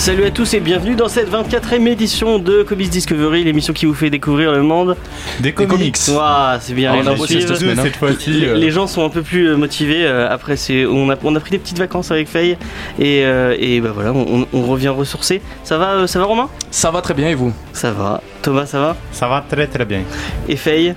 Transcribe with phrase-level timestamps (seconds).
[0.00, 3.92] Salut à tous et bienvenue dans cette 24e édition de Comics Discovery, l'émission qui vous
[3.92, 4.96] fait découvrir le monde.
[5.40, 5.94] Des comics.
[6.08, 8.46] Ouah, c'est bien, Ah, les on gens cette semaine, cette fois-ci.
[8.46, 10.06] Euh, les gens sont un peu plus euh, motivés.
[10.06, 12.56] euh, après, c'est on a, on a pris des petites vacances avec Faye
[12.98, 15.42] et, euh, et bah voilà, on, on revient ressourcé.
[15.64, 16.48] Ça va, euh, ça va Romain?
[16.70, 17.52] Ça va très bien et vous?
[17.74, 18.22] Ça va.
[18.40, 18.96] Thomas, ça va?
[19.12, 20.00] Ça va très très bien.
[20.48, 20.94] Et Faye?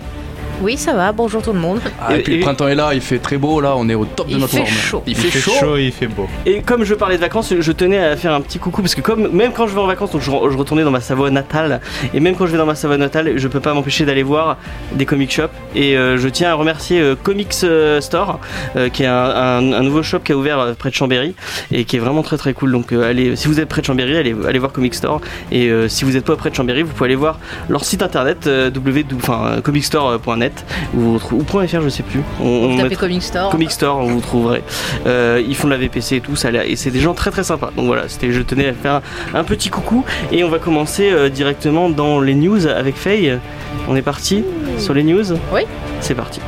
[0.62, 1.82] Oui, ça va, bonjour tout le monde.
[2.02, 3.90] Ah, Et- Et puis et- le printemps est là, il fait très beau là, on
[3.90, 4.70] est au top de Il notre fait forme.
[4.70, 5.04] chaud.
[5.06, 5.76] Il fait, chaud.
[5.78, 6.28] et il fait beau.
[6.46, 9.02] Et comme je parlais de vacances, je tenais à faire un petit coucou parce que
[9.02, 11.82] comme même quand je vais en vacances, donc je, je retournais dans ma Savoie natale,
[12.14, 14.58] et même quand je vais dans ma Savoie natale, je peux pas m'empêcher d'aller voir
[14.94, 15.50] des comic shops.
[15.76, 18.40] Et euh, je tiens à remercier euh, Comics euh, Store,
[18.78, 21.36] euh, qui est un, un- un nouveau shop qui a ouvert près de Chambéry
[21.72, 22.72] et qui est vraiment très très cool.
[22.72, 25.20] Donc euh, allez, si vous êtes près de Chambéry, allez, allez voir Comic Store.
[25.52, 28.02] Et euh, si vous n'êtes pas près de Chambéry, vous pouvez aller voir leur site
[28.02, 28.70] internet euh,
[30.50, 32.22] comicstore.net ou, ou .fr, je sais plus.
[32.42, 33.50] On, on Vous tapez mettra- Comic Store.
[33.50, 34.64] Comic Store, vous trouverez.
[35.06, 37.44] Euh, ils font de la VPC et tout, ça et c'est des gens très très
[37.44, 37.72] sympas.
[37.76, 39.02] Donc voilà, c'était, je tenais à faire
[39.34, 43.38] un, un petit coucou et on va commencer euh, directement dans les news avec Faye.
[43.88, 44.44] On est parti
[44.78, 45.24] sur les news?
[45.54, 45.62] Oui.
[46.00, 46.40] C'est parti.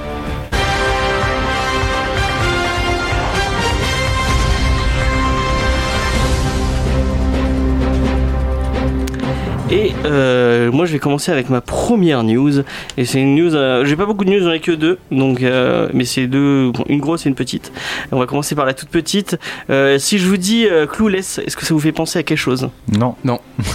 [9.72, 12.60] Et euh, moi je vais commencer avec ma première news.
[12.98, 15.00] Et c'est une news euh, j'ai pas beaucoup de news j'en ai que deux.
[15.12, 17.72] Donc euh, mais c'est deux bon, une grosse et une petite.
[18.12, 19.38] On va commencer par la toute petite.
[19.72, 22.38] Euh, si je vous dis euh, Clueless est-ce que ça vous fait penser à quelque
[22.38, 22.70] chose?
[22.92, 23.16] Non.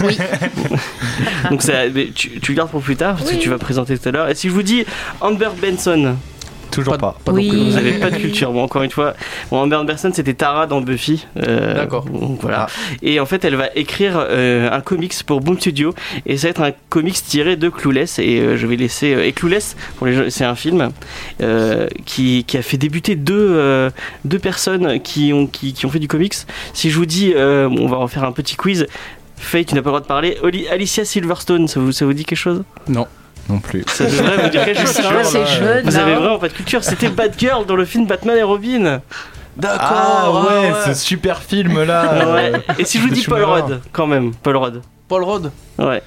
[0.03, 0.17] Oui.
[1.49, 1.73] donc ça,
[2.15, 3.37] tu, tu le gardes pour plus tard parce Oui.
[3.37, 4.29] que tu vas présenter tout à l'heure.
[4.29, 4.85] Et si je vous dis
[5.19, 6.15] Amber Benson
[6.71, 7.17] Toujours pas.
[7.25, 7.49] Pas Oui.
[7.69, 9.13] vous avez pas de culture bon encore une fois
[9.51, 12.05] bon, Amber Benson c'était Tara dans Buffy Euh, D'accord.
[12.41, 12.67] voilà
[13.01, 15.93] et en fait elle va écrire euh, un comics pour Boom Studio
[16.25, 19.25] et ça va être un comics tiré de Clueless et euh, je vais laisser euh,
[19.25, 20.91] et Clueless pour les gens c'est un film
[21.41, 23.89] euh, qui, qui a fait débuter deux, euh,
[24.25, 26.33] deux personnes qui ont, qui, qui ont fait du comics
[26.73, 28.87] si je vous dis euh, on va refaire un petit quiz
[29.37, 30.37] Faye, tu n'as pas le droit de parler.
[30.43, 32.61] Oli- Alicia Silverstone, ça vous, ça vous dit quelque chose?
[32.87, 33.07] Non.
[33.49, 33.83] Non plus.
[33.87, 34.97] Ça devrait vous dire quelque chose.
[35.59, 35.83] Jeune.
[35.83, 36.83] Vous avez vraiment pas de culture.
[36.83, 39.01] C'était Batgirl dans le film Batman et Robin.
[39.57, 39.79] D'accord.
[39.81, 42.05] Ah ouais, ce super film là.
[42.33, 42.51] Ouais.
[42.79, 43.43] Et si je vous dis Paul.
[43.43, 44.81] Rudd, quand même, Paul Rudd.
[45.09, 45.51] Paul Rudd.
[45.77, 46.01] Ouais,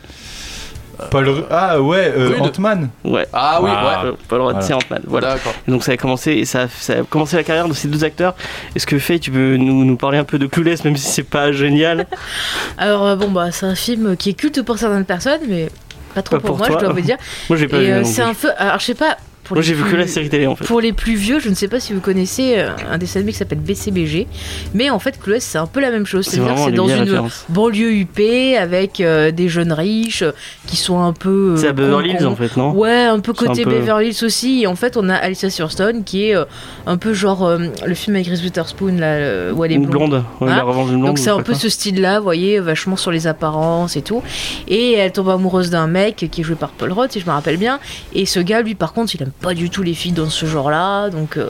[1.11, 2.39] Paul Ru- Ah ouais, euh.
[2.41, 2.89] Ant-Man.
[3.05, 3.27] ouais.
[3.34, 3.77] Ah oui, ouais.
[4.09, 4.67] Euh, Paul Rudd, Voilà.
[4.67, 5.03] c'est Ant-Man.
[5.06, 5.37] Voilà.
[5.69, 7.89] Et donc ça a commencé et ça a, ça a commencé la carrière de ces
[7.89, 8.34] deux acteurs.
[8.75, 11.23] Est-ce que Faye, tu peux nous, nous parler un peu de Clueless, même si c'est
[11.25, 12.06] pas génial?
[12.78, 15.69] Alors, euh, bon, bah, c'est un film qui est culte pour certaines personnes, mais
[16.14, 16.78] pas trop Pas pour, pour moi, toi.
[16.80, 17.16] je dois vous dire.
[17.48, 17.92] Moi j'ai pas Et vu.
[17.92, 18.50] euh, c'est un peu.
[18.56, 19.16] Alors, je sais pas.
[19.44, 20.65] Pour Moi les j'ai vu que plus- la série télé en fait.
[20.65, 23.32] Pour les plus vieux, je ne sais pas si vous connaissez euh, un dessin animé
[23.32, 24.27] qui s'appelle BCBG,
[24.75, 26.25] mais en fait, Clueless, c'est un peu la même chose.
[26.27, 30.32] C'est C'est-à-dire dans une banlieue huppée avec euh, des jeunes riches euh,
[30.66, 31.53] qui sont un peu.
[31.53, 32.72] euh, C'est à Beverly Hills en fait, non?
[32.72, 34.62] Ouais, un peu un côté peu- Beverly Hills aussi.
[34.62, 36.44] Et en fait, on a Alicia Silverstone qui est euh,
[36.87, 37.49] un peu genre
[37.87, 40.11] le film avec Reese Witherspoon là, où elle est blonde.
[40.11, 40.25] blonde.
[40.41, 40.56] Ouais, Hein?
[40.56, 41.09] la revanche d'une blonde.
[41.11, 41.61] Donc c'est un peu quoi.
[41.61, 44.22] ce style-là, vous voyez, vachement sur les apparences et tout.
[44.69, 47.31] Et elle tombe amoureuse d'un mec qui est joué par Paul Rudd, si je me
[47.32, 47.78] rappelle bien.
[48.15, 50.47] Et ce gars, lui, par contre, il aime pas du tout les filles dans ce
[50.47, 51.11] genre-là.
[51.11, 51.49] Donc euh,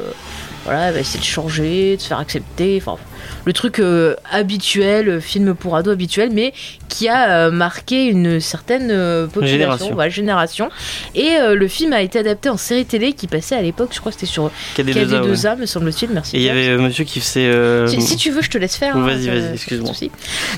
[0.64, 2.80] voilà, elle va essayer de changer, de se faire accepter.
[2.80, 2.97] Enfin,
[3.44, 6.52] le truc euh, habituel, euh, film pour ados habituel, mais
[6.88, 9.94] qui a euh, marqué une certaine euh, population, Génération.
[9.94, 10.69] voilà, génération.
[11.14, 14.12] Et le film a été adapté en série télé qui passait à l'époque, je crois
[14.12, 15.30] que c'était sur KD2A, ouais.
[15.30, 16.10] KD2A, me semble-t-il.
[16.12, 16.36] Merci.
[16.36, 17.86] Et il y avait monsieur qui faisait.
[17.88, 18.96] Si, si tu veux, je te laisse faire.
[18.96, 19.92] hein, Vas-y, vas-y, excuse-moi.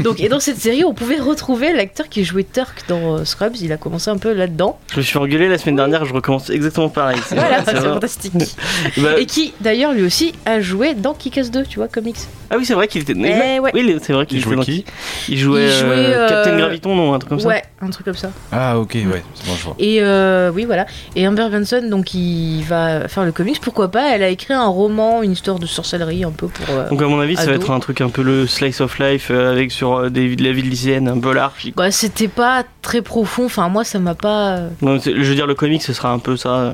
[0.00, 3.56] Donc, et dans cette série, on pouvait retrouver l'acteur qui jouait Turk dans Scrubs.
[3.60, 4.78] Il a commencé un peu là-dedans.
[4.92, 7.18] Je me suis engueulé la semaine dernière, je recommence exactement pareil.
[7.30, 8.32] Voilà, c'est fantastique.
[8.98, 12.16] Bah, Et qui, d'ailleurs, lui aussi a joué dans Kick-Ass 2, tu vois, comics.
[12.50, 13.14] ah oui, c'est vrai qu'il était.
[13.16, 13.70] Eh ouais.
[13.74, 14.84] Oui, c'est vrai qu'il jouait dans- qui
[15.28, 17.48] Il jouait, Il jouait, euh, euh, Captain Graviton, non, un truc comme ça.
[17.48, 18.30] Ouais, un truc comme ça.
[18.52, 19.74] Ah ok, ouais, c'est bon, je vois.
[19.78, 20.86] Et euh, oui, voilà.
[21.16, 23.60] Et Amber Benson, donc, il va faire le comics.
[23.60, 24.14] Pourquoi pas?
[24.14, 26.66] Elle a écrit un roman, une histoire de sorcellerie, un peu pour.
[26.74, 28.98] euh, Donc à mon avis, ça va être un truc un peu le slice of
[28.98, 31.72] life euh, avec sur euh, des, de la vie lycéenne, un peu large.
[31.76, 33.46] Bah, c'était pas très profond.
[33.46, 34.58] Enfin, moi, ça m'a pas.
[34.82, 36.48] Non, je veux dire, le comic, ce sera un peu ça.
[36.50, 36.72] euh.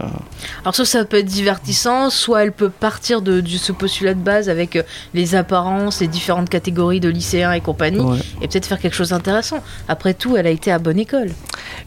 [0.64, 4.20] Alors soit ça peut être divertissant, soit elle peut partir de, de ce postulat de
[4.20, 4.82] base avec euh,
[5.12, 8.18] les apparences, les différentes catégories de lycéens et compagnie, Ouais.
[8.40, 9.62] et peut-être faire quelque chose d'intéressant.
[9.88, 11.30] Après tout, elle a été à bonne école.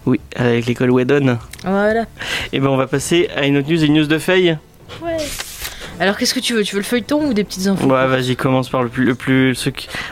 [0.05, 1.39] Oui, avec l'école Whedon.
[1.63, 2.05] Voilà.
[2.53, 4.57] Et ben on va passer à une autre news, une news de Faye.
[5.01, 5.17] Ouais.
[5.99, 6.61] Alors qu'est-ce que tu veux?
[6.63, 7.85] Tu veux le feuilleton ou des petites infos?
[7.87, 9.57] Ouais, vas-y, commence par le plus, le plus,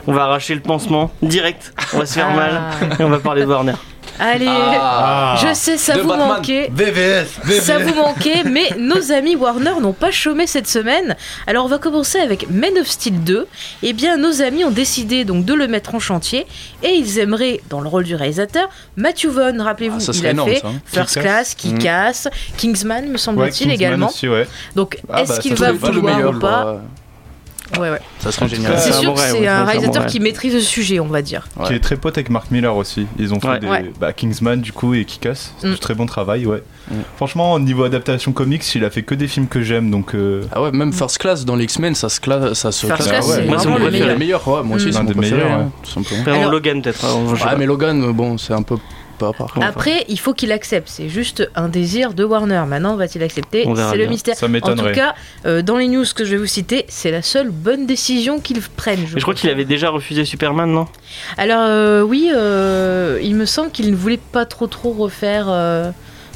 [0.08, 1.74] On va arracher le pansement direct.
[1.94, 2.36] On va se faire Ah.
[2.36, 2.62] mal
[3.00, 3.74] et on va parler de Warner.
[4.20, 5.36] Allez, Ah.
[5.42, 6.28] je sais, ça De vous Batman.
[6.30, 6.70] manquait.
[6.74, 11.16] VVS, Ça vous manquait, mais nos amis Warner n'ont pas chômé cette semaine.
[11.48, 13.48] Alors on va commencer avec Man of Steel 2.
[13.82, 16.46] Eh bien, nos amis ont décidé donc de le mettre en chantier
[16.84, 19.60] et ils aimeraient, dans le rôle du réalisateur, Matthew Vaughn.
[19.62, 20.74] Rappelez-vous, Ah, il a énorme, fait ça, hein.
[20.86, 21.20] First.
[21.20, 22.28] Class, Kick-Ass,
[22.58, 24.08] Kingsman, me semble-t-il également.
[24.08, 24.48] aussi, ouais.
[24.76, 26.78] Donc, Ah, est-ce bah, qu'il va vouloir ou pas euh,
[27.80, 28.00] Ouais, ouais.
[28.20, 28.74] Ça serait génial.
[28.78, 31.22] C'est c'est un sûr que c'est un c'est réalisateur qui maîtrise le sujet, on va
[31.22, 31.48] dire.
[31.58, 31.68] Ouais.
[31.68, 33.08] Qui est très pote avec Mark Miller aussi.
[33.18, 33.60] Ils ont fait Ouais.
[33.60, 33.92] des Ouais.
[34.00, 35.54] bah, Kingsman du coup et Kick-Ass.
[35.60, 35.72] C'est Mm.
[35.74, 36.62] du très bon travail, ouais.
[36.92, 36.96] Mm.
[37.16, 40.14] Franchement, au niveau adaptation comics, il a fait que des films que j'aime donc.
[40.16, 43.04] euh, Ah ouais, même First Class dans les X-Men, ça se classe, ça se First
[43.04, 43.10] classe.
[43.10, 44.04] Class, c'est Moi, vraiment mon le préféré.
[44.16, 44.20] meilleur.
[44.20, 44.48] meilleur.
[44.48, 44.92] Ouais, moi aussi, Mm.
[44.92, 45.42] c'est Un mon préféré,
[46.52, 47.06] Logan peut-être.
[47.06, 47.56] hein, pas.
[47.56, 48.78] mais Logan, bon, c'est un peu
[49.24, 49.66] pas par contre.
[49.66, 50.90] Après, il faut qu'il accepte.
[50.90, 52.64] C'est juste un désir de Warner.
[52.68, 54.36] Maintenant, va-t-il accepter C'est le mystère.
[54.36, 55.16] Ça En tout cas,
[55.46, 58.62] euh, dans les news que je vais vous citer, c'est la seule bonne décision qu'ils
[58.62, 59.06] prennent.
[59.08, 60.88] Je crois qu'il avait déjà refusé Superman, non?
[61.38, 65.92] Alors euh, oui, euh, il me semble qu'il ne voulait pas trop trop refaire euh,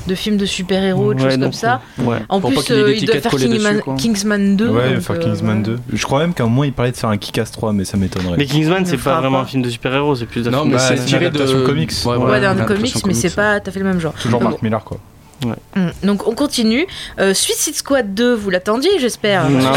[0.07, 1.81] de films de super-héros, de Ouais, choses comme ça.
[1.99, 2.17] Ouais.
[2.29, 3.81] En Pour plus, pas qu'il y ait euh, il doit faire dessus.
[3.97, 4.67] Kingsman 2.
[4.69, 5.77] Ouais, donc, faire euh, Kingsman voilà.
[5.77, 5.79] 2.
[5.93, 7.97] Je crois même qu'à un moment il parlait de faire un Kick-Ass 3, mais ça
[7.97, 8.37] m'étonnerait.
[8.37, 9.43] Mais Kingsman, c'est pas fera vraiment pas.
[9.43, 11.91] un film de super-héros, c'est plus un Non, film mais Bah, c'est tiré de comics.
[12.05, 14.13] Ouais, d'un comics, mais c'est pas tout à fait le même genre.
[14.13, 14.97] Toujours Mark Miller quoi.
[15.75, 16.85] Hum, Donc on continue.
[17.19, 19.49] Euh, Suicide Squad 2, vous l'attendiez, j'espère.
[19.49, 19.71] Non.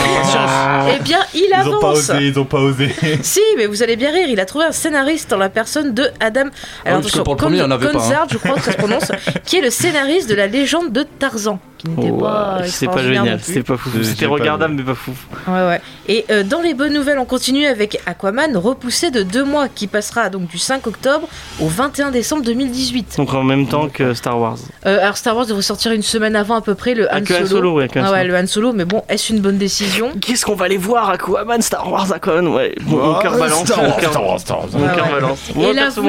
[0.95, 2.11] Eh bien, il Ils ont pas avance.
[2.11, 2.95] osé, ils ont pas osé.
[3.23, 6.11] Si, mais vous allez bien rire, il a trouvé un scénariste en la personne de
[6.21, 6.49] Adam.
[6.85, 7.01] Alors
[7.71, 8.27] avait pas, hein.
[8.31, 9.13] Je crois que ça se prononce,
[9.45, 13.77] qui est le scénariste de la légende de Tarzan, Ouais, C'est pas génial, c'était pas
[13.77, 13.91] fou.
[14.03, 15.13] C'était regardable, mais pas fou.
[15.49, 15.81] Ouais, ouais.
[16.09, 19.87] Et euh, dans les bonnes nouvelles, on continue avec Aquaman, repoussé de deux mois, qui
[19.87, 21.29] passera donc du 5 octobre
[21.61, 23.15] au 21 décembre 2018.
[23.17, 24.59] Donc en même temps que Star Wars.
[24.87, 27.75] Euh, alors Star Wars devrait sortir une semaine avant à peu près le Han Solo.
[27.75, 30.13] Ouais, Ah ouais, le Han Solo, mais bon, est-ce une bonne décision?
[30.21, 32.49] Qu'est-ce qu'on va aller voir Aquaman, Star Wars, Aquaman?
[32.49, 33.67] Ouais, mon, Ah, cœur balance.
[33.67, 34.69] Star mon Wars, cœur- Star Wars, Star Wars.
[34.73, 35.13] Mon Ah cœur ouais.
[35.21, 35.39] balance.
[35.57, 36.09] Et là, perso, vous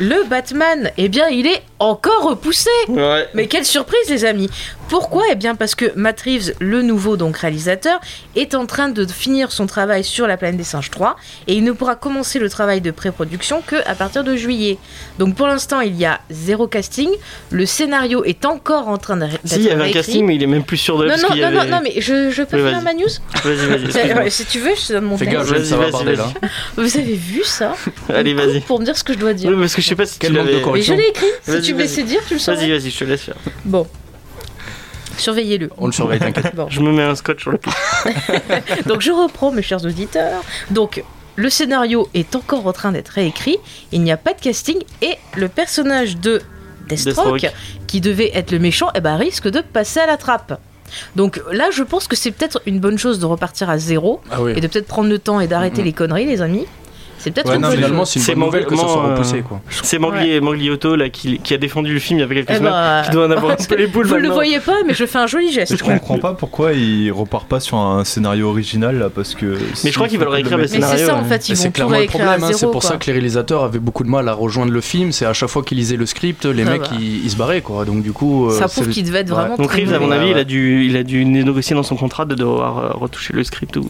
[0.00, 3.26] le Batman, eh bien, il est encore repoussé Ouais.
[3.34, 4.48] Mais quelle surprise les amis
[4.88, 8.00] Pourquoi Eh bien parce que Matt Reeves, le nouveau donc réalisateur,
[8.36, 11.64] est en train de finir son travail sur La planète des singes 3 et il
[11.64, 14.78] ne pourra commencer le travail de pré-production que à partir de juillet.
[15.18, 17.10] Donc pour l'instant il y a zéro casting,
[17.50, 20.36] le scénario est encore en train de d'être Si, il y avait un casting, mais
[20.36, 22.30] il est même plus sûr de Non parce non non, non avait- non mais je,
[22.30, 23.08] je peux Oui, faire ma news
[23.44, 24.30] Vas-y, vas-y.
[24.38, 26.16] Si tu veux je te donne mon Fais gaffe, Vas-y, vas-y.
[26.76, 27.74] Vous avez vu ça
[28.08, 28.60] Allez, vas-y.
[28.60, 29.50] Pour me dire ce que je dois dire.
[29.50, 30.62] Oui, parce que je sais pas si Quel tu l'avais.
[30.72, 31.26] Mais je l'ai écrit.
[31.42, 32.56] Si tu me laissais dire, tu le sauras.
[32.58, 33.34] Vas-y, vas-y, je te laisse faire.
[33.64, 33.86] Bon.
[35.18, 35.70] Surveillez-le.
[35.78, 36.54] On le surveille, t'inquiète.
[36.54, 36.66] Bon.
[36.70, 37.72] Je me mets un scotch sur le pied.
[38.86, 40.42] Donc je reprends mes chers auditeurs.
[40.70, 41.02] Donc
[41.36, 43.58] le scénario est encore en train d'être réécrit,
[43.92, 46.42] il n'y a pas de casting et le personnage de
[46.88, 47.52] Deathstroke, Deathstroke.
[47.86, 50.58] qui devait être le méchant, eh ben, risque de passer à la trappe.
[51.16, 54.42] Donc là, je pense que c'est peut-être une bonne chose de repartir à zéro Ah
[54.42, 54.54] oui.
[54.56, 56.66] et de peut-être prendre le temps et d'arrêter les conneries, les amis.
[57.18, 59.36] C'est peut-être Ouais, non, Finalement, c'est une C'est bonne nouvelle que ça soit Mangli- repoussé,
[59.38, 59.60] euh, quoi.
[59.70, 62.54] C'est Mangli, Mangliotto là, qui, qui a défendu le film il y a quelques Eh
[62.56, 62.72] semaines.
[62.72, 64.94] ben, Qui doit en avoir un peu les boules Vous ne le voyez pas, mais
[64.94, 65.76] je fais un joli Mais geste.
[65.76, 69.56] je comprends pas pourquoi il repart pas sur un scénario original là parce que.
[69.84, 71.28] Mais je crois qu'ils veulent réécrire le Mais c'est scénario, ça en ouais.
[71.28, 72.52] fait, ils vont tout réécrire à hein, zéro.
[72.54, 72.90] c'est pour quoi.
[72.90, 75.12] ça que les réalisateurs avaient beaucoup de mal à rejoindre le film.
[75.12, 77.84] C'est à chaque fois qu'ils lisaient le script, les mecs ils, ils se barraient quoi.
[77.84, 80.30] Donc du coup, euh, Ça prouve qu'il devait être vraiment Donc Reeves, à mon avis,
[80.30, 83.44] il a dû, il a dû négocier dans son contrat de devoir euh, retoucher le
[83.44, 83.88] script ou.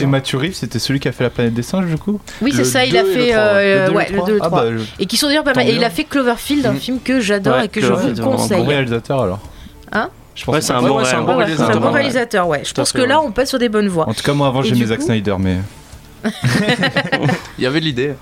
[0.00, 2.20] Et, Matthew Reeves, c'était celui qui a fait la planète des singes du coup?
[2.42, 4.32] Oui, c'est ça, il a 2 et le fait 3, euh, ouais, le 2 et
[4.34, 4.46] le 3.
[4.46, 5.68] Ah bah, Et qui sont d'ailleurs pas mal.
[5.68, 6.78] Et il a fait Cloverfield, un Mhm.
[6.78, 8.66] film que j'adore Ouais, et que je vous vraiment un bon conseille.
[8.66, 9.40] réalisateur alors.
[9.92, 11.94] Hein Je pense Ouais, c'est un Ouais, bon ouais, Ouais, ouais, réalisateur, bon ouais.
[11.94, 12.62] réalisateur, ouais.
[12.64, 13.26] Je pense que là, ouais.
[13.26, 14.08] on passe sur des bonnes voies.
[14.08, 15.56] En tout cas, moi avant Et j'aimais du Zack Snyder, mais.
[17.58, 18.14] Il y avait l'idée.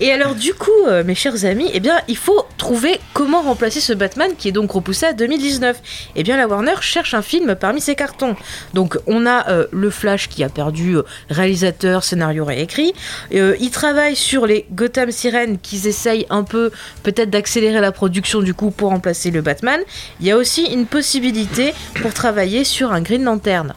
[0.00, 3.80] Et alors, du coup, euh, mes chers amis, eh bien, il faut trouver comment remplacer
[3.80, 5.80] ce Batman qui est donc repoussé à 2019.
[6.16, 8.36] Eh bien, la Warner cherche un film parmi ses cartons.
[8.74, 12.92] Donc, on a euh, le Flash qui a perdu euh, réalisateur, scénario réécrit.
[13.30, 16.70] Ils travaillent sur les Gotham Sirens qu'ils essayent un peu,
[17.02, 19.80] peut-être, d'accélérer la production du coup pour remplacer le Batman.
[20.20, 23.74] Il y a aussi une possibilité pour travailler sur un Green Lantern.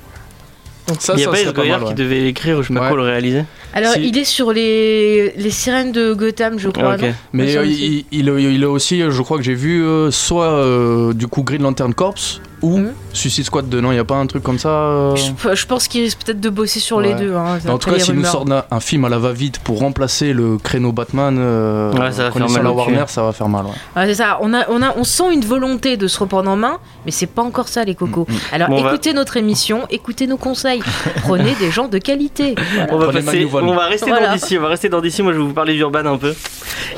[1.00, 1.88] Ça, il n'y a ça pas serait Ed pas Goyer mal, ouais.
[1.90, 2.88] qui devait l'écrire ou je sais pas Ouais.
[2.90, 3.44] quoi le réaliser.
[3.74, 4.08] Alors, Si.
[4.08, 6.98] il est sur les, les sirènes de Gotham, je crois.
[7.34, 10.52] Mais euh, il, il, il a aussi, euh, je crois que j'ai vu, euh, soit
[10.52, 12.16] euh, du coup Green Lantern Corps
[12.62, 12.94] ou Mhm.
[13.14, 13.82] Suicide Squad 2.
[13.82, 16.20] Non, il n'y a pas un truc comme ça euh Je, je pense qu'il risque
[16.24, 17.34] peut-être de bosser sur les deux.
[17.36, 20.34] hein, En tout cas, s'ils nous sortent un, un film à la va-vite pour remplacer
[20.34, 22.72] le créneau Batman, euh, Ouais, ça va faire connaissant mal la.
[22.72, 23.66] Warner, ça va faire mal.
[23.66, 23.72] Ouais.
[23.98, 24.38] Ouais, c'est ça.
[24.42, 27.26] On, a, on, a, on sent une volonté de se reprendre en main, mais c'est
[27.28, 28.26] pas encore ça, les cocos.
[28.30, 30.82] Mm, Alors Bon, on va- écoutez notre émission, écoutez nos conseils.
[31.24, 32.56] Prenez des gens de qualité.
[32.76, 32.94] Voilà.
[32.94, 34.28] On va, Prenez passer, Magnum on va rester Voilà.
[34.28, 35.22] dans d'ici, on va rester dans d'ici.
[35.24, 36.34] Moi, je vais vous parler d'Urban un peu.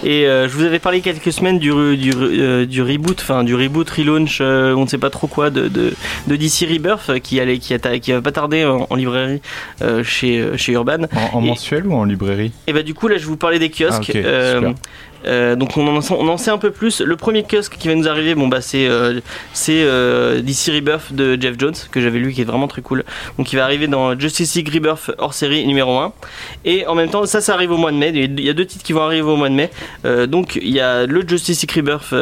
[0.04, 3.56] Et euh, je vous avais parlé quelques semaines du, du, euh, du reboot, enfin du
[3.56, 5.94] reboot, relaunch, euh, on ne sait pas trop quoi, de, de,
[6.28, 9.42] de DC Rebirth euh, qui allait, qui, a, qui va pas tarder en, en librairie
[9.82, 11.04] euh, chez, euh, chez Urban.
[11.16, 12.52] En, en Et- mensuel ou en librairie?
[12.68, 14.12] Et bah du coup là, je vous parler des kiosques.
[14.16, 14.60] Ah,
[15.26, 17.02] Euh, donc on en, on en sait un peu plus.
[17.02, 19.20] Le premier kiosque qui va nous arriver, bon bah c'est euh,
[19.54, 23.04] c'est euh, DC Rebirth de Jeff Jones que j'avais lu qui est vraiment très cool.
[23.38, 26.14] Donc il va arriver dans Justice League Rebirth hors série numéro 1.
[26.66, 28.12] Et en même temps ça ça arrive au mois de mai.
[28.14, 29.70] Il y a deux titres qui vont arriver au mois de mai.
[30.06, 32.14] Euh, donc il y a le Justice League Rebirth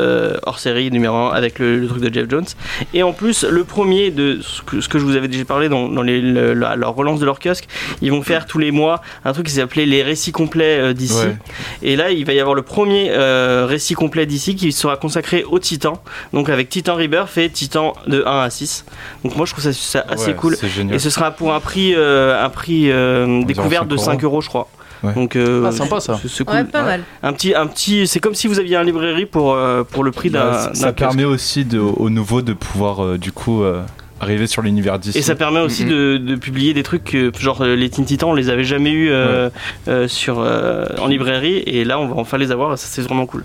[0.45, 2.45] hors série numéro 1 avec le, le truc de Jeff Jones.
[2.93, 5.69] Et en plus le premier de ce que, ce que je vous avais déjà parlé
[5.69, 7.67] dans, dans les, le- la- leur relance de leur kiosque,
[8.01, 11.15] ils vont faire tous les mois un truc qui s'appelait les récits complets d'ici.
[11.15, 11.35] Ouais.
[11.81, 15.43] Et là, il va y avoir le premier euh, récit complet d'ici qui sera consacré
[15.43, 16.01] au Titan.
[16.33, 18.85] Donc avec Titan Rebirth et Titan de 1 à 6.
[19.23, 20.57] Donc moi, je trouve ça, ça assez Ouais, cool.
[20.91, 24.41] Et ce sera pour un prix, euh, un prix euh, découverte 5 de 5 euros,
[24.41, 24.67] je crois.
[25.03, 25.13] Ouais.
[25.15, 26.19] Donc euh, Ah, sympa, ça.
[26.21, 26.55] c'est- C'est cool.
[26.57, 27.01] Ouais, pas mal.
[27.23, 30.11] Un petit, un petit, c'est comme si vous aviez un librairie pour euh, pour le
[30.11, 30.51] prix d'un.
[30.51, 30.97] Bah, ça d'un ça kiosque.
[30.99, 33.81] permet aussi de, aux nouveaux de pouvoir euh, du coup euh,
[34.21, 35.17] arriver sur l'univers d'ici.
[35.17, 38.29] Et ça permet aussi de, de publier des trucs que, genre euh, les Teen Titans,
[38.29, 39.49] on les avait jamais eu euh,
[39.87, 43.25] euh, sur euh, en librairie et là on va enfin les avoir, ça c'est vraiment
[43.25, 43.43] cool.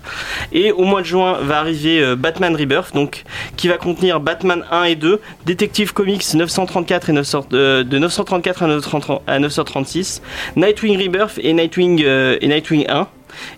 [0.51, 3.23] Et au mois de juin va arriver euh, Batman Rebirth, donc
[3.55, 8.63] qui va contenir Batman 1 et 2, Detective Comics 934 et 900, euh, de 934
[8.63, 10.21] à 930 à 936,
[10.55, 13.07] Nightwing Rebirth et Nightwing euh, et Nightwing 1.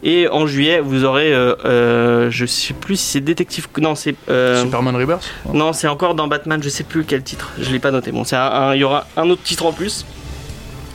[0.03, 4.15] Et en juillet, vous aurez, euh, euh, je sais plus si c'est Détective, non c'est
[4.29, 5.29] euh, Superman Rebirth?
[5.53, 8.11] Non, c'est encore dans Batman, je sais plus quel titre, je l'ai pas noté.
[8.11, 10.05] Bon, c'est un- un- il y aura un autre titre en plus.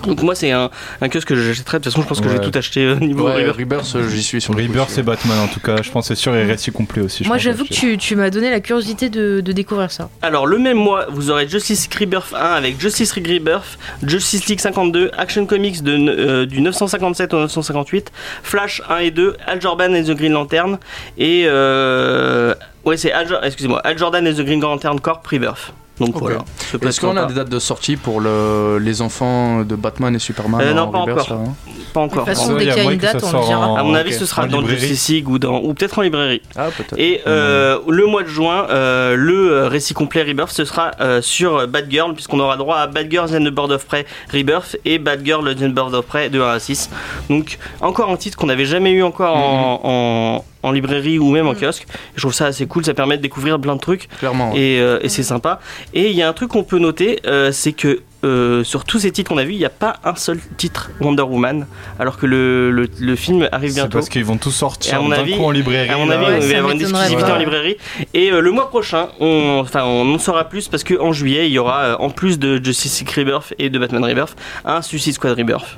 [0.06, 0.70] Donc moi c'est un,
[1.00, 2.38] un kiosque que j'achèterai, de toute façon je pense que Ouais.
[2.42, 3.56] j'ai tout acheté au niveau Ouais, Rebirth.
[3.58, 5.00] Rebirth, euh, j'y suis sur Rebirth aussi.
[5.00, 7.26] et Batman en tout cas, je pense que c'est sûr et récit complet aussi.
[7.26, 10.08] Moi, j'avoue que tu, tu m'as donné la curiosité de, de découvrir ça.
[10.22, 14.60] Alors le même mois, vous aurez Justice Rebirth 1 avec Justice League Rebirth, Justice League
[14.60, 18.10] 52, Action Comics de, euh, du 957 au 958,
[18.42, 20.78] Flash 1 et 2, Al Jordan et The Green Lantern,
[21.18, 25.72] et euh, ouais c'est Al, excusez-moi, Al Jordan et The Green Lantern Corp Rebirth.
[26.00, 26.38] Donc voilà.
[26.82, 30.60] Est-ce qu'on a des dates de sortie pour le, les enfants de Batman et Superman
[30.60, 31.26] Euh, non, en pas Rebirth, encore.
[31.28, 31.54] ça, hein?
[31.94, 32.24] Pas encore.
[32.24, 33.40] De toute façon, dès a qu'il y a moyen une que ça date, on sort
[33.40, 33.68] le dira.
[33.68, 34.66] en- À mon avis, ce sera En dans.
[34.66, 36.42] Justice League ou, dans, ou peut-être en librairie.
[36.56, 36.98] Ah, peut-être.
[36.98, 41.22] Et euh, le mois de juin, euh, le euh, récit complet Rebirth, ce sera euh,
[41.22, 45.48] sur Batgirl, puisqu'on aura droit à Batgirl and the Bird of Prey Rebirth et Batgirl
[45.48, 46.90] and the Bird of Prey de 1 à 6.
[47.30, 51.46] Donc encore un titre qu'on n'avait jamais eu encore en, en, en librairie ou même
[51.46, 51.86] en kiosque.
[52.16, 54.52] Je trouve ça assez cool, ça permet de découvrir plein de trucs Clairement.
[54.52, 54.58] ouais.
[54.58, 55.60] et, euh, et c'est sympa.
[55.92, 58.98] Et il y a un truc qu'on peut noter, euh, c'est que euh, sur tous
[58.98, 61.66] ces titres qu'on a vus, il n'y a pas un seul titre Wonder Woman,
[61.98, 63.98] alors que le, le, le film arrive C'est bientôt.
[63.98, 65.90] parce qu'ils vont tous sortir mon d'un avis- coup en librairie.
[65.90, 67.76] À mon avis, Ouais, il va y avoir une exclusivité en librairie.
[68.14, 71.52] Et euh, le mois prochain, on, enfin, on en saura plus parce qu'en juillet, il
[71.52, 75.14] y aura, euh, en plus de Justice League Rebirth et de Batman Rebirth, un Suicide
[75.14, 75.76] Squad Rebirth.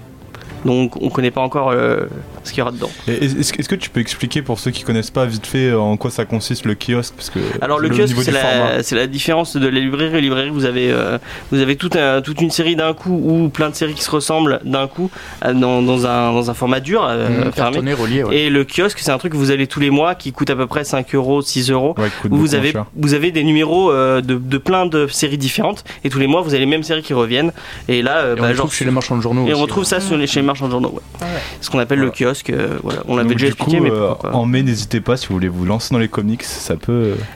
[0.66, 2.00] Donc on connaît pas encore euh,
[2.44, 2.90] ce qu'il y aura dedans.
[3.08, 5.78] Est-ce que- est-ce que tu peux expliquer pour ceux qui connaissent pas vite fait euh,
[5.78, 7.14] en quoi ça consiste le kiosque?
[7.16, 10.12] Parce que Alors le, le kiosque, niveau c'est la, c'est la différence de la librairie.
[10.12, 11.18] La librairie, vous avez, euh,
[11.52, 14.10] vous avez toute, un- toute une série d'un coup ou plein de séries qui se
[14.10, 15.10] ressemblent d'un coup
[15.44, 17.52] dans, dans un, dans un format dur, Mmh, fermé.
[17.54, 18.36] cartonné, relié, ouais.
[18.36, 20.56] Et le kiosque, c'est un truc que vous allez tous les mois qui coûte à
[20.56, 21.94] peu près 5 euros, 6 euros.
[21.98, 22.86] Ouais, où vous avez, cher.
[22.96, 26.40] vous avez des numéros euh, de, de plein de séries différentes et tous les mois
[26.40, 27.52] vous avez les mêmes séries qui reviennent
[27.88, 29.46] et là euh, Et on bah, genre trouve chez les marchands de journaux.
[29.46, 29.88] et on retrouve ouais.
[29.88, 31.00] ça sur les, chez les marchands de journaux ouais.
[31.20, 31.40] Ah ouais.
[31.60, 34.30] ce qu'on appelle le kiosque euh, voilà on l'avait déjà expliqué coup, mais euh, pourquoi
[34.30, 34.36] pas.
[34.36, 36.92] en mai, n'hésitez pas si vous voulez vous lancer dans les comics, ça peut.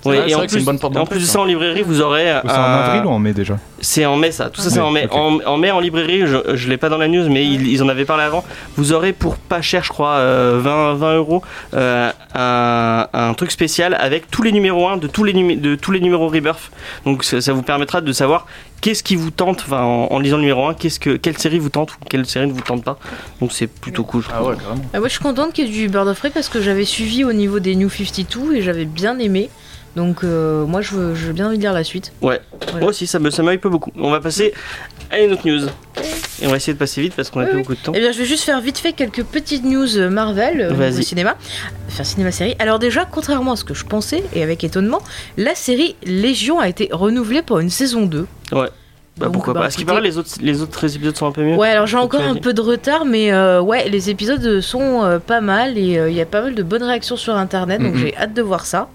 [0.07, 1.41] euh, Ouais, et en plus, une bonne porte en plus de ça.
[1.41, 4.31] en librairie vous aurez C'est en un- avril ou en mai déjà c'est en mai
[4.33, 6.69] ça tout ça Ah, c'est oui, en mai en, en mai en librairie je, je
[6.69, 8.45] l'ai pas dans la news mais ils, ils en avaient parlé avant
[8.77, 11.43] vous aurez pour pas cher je crois euh, 20 20 euros
[11.75, 15.75] euh, un, un truc spécial avec tous les numéros 1 de tous les numé- de
[15.77, 16.71] tous les numéros Rebirth
[17.07, 18.47] donc ça, ça vous permettra de savoir
[18.81, 21.59] qu'est-ce qui vous tente enfin en, en lisant le numéro 1 qu'est-ce que quelle série
[21.59, 22.99] vous tente ou quelle série ne vous tente pas
[23.41, 24.49] donc c'est plutôt cool je Ah trouve.
[24.51, 24.83] ouais, carrément.
[24.93, 26.85] Ah, moi, je suis contente qu'il y ait du Bird of Prey parce que j'avais
[26.85, 29.49] suivi au niveau des New 52 et j'avais bien aimé.
[29.97, 32.13] Donc, euh, moi, je veux, je veux bien envie de lire la suite.
[32.23, 32.41] Ouais.
[32.63, 32.81] Voilà.
[32.81, 33.91] Moi aussi, ça me, ça m'hype beaucoup.
[33.97, 34.55] On va passer
[35.11, 35.67] à une autre news.
[36.43, 37.63] Et on va essayer de passer vite parce qu'on a Oui, plus oui.
[37.63, 37.93] beaucoup de temps.
[37.95, 41.03] Eh bien, je vais juste faire vite fait quelques petites news euh, Marvel euh, au
[41.03, 41.37] cinéma,
[41.89, 42.55] enfin cinéma-série.
[42.59, 45.03] Alors déjà, contrairement à ce que je pensais et avec étonnement,
[45.37, 48.27] la série Légion a été renouvelée pour une saison 2.
[48.53, 48.69] Bah,
[49.19, 49.67] Donc, pourquoi bah, pas.
[49.67, 51.57] À ce qui paraît, les autres, les autres épisodes sont un peu mieux.
[51.57, 55.19] Ouais, alors j'ai encore un peu de retard, mais euh, ouais, les épisodes sont euh,
[55.19, 58.17] pas mal et il y a pas mal de bonnes réactions sur internet, donc j'ai
[58.17, 58.89] hâte de voir ça.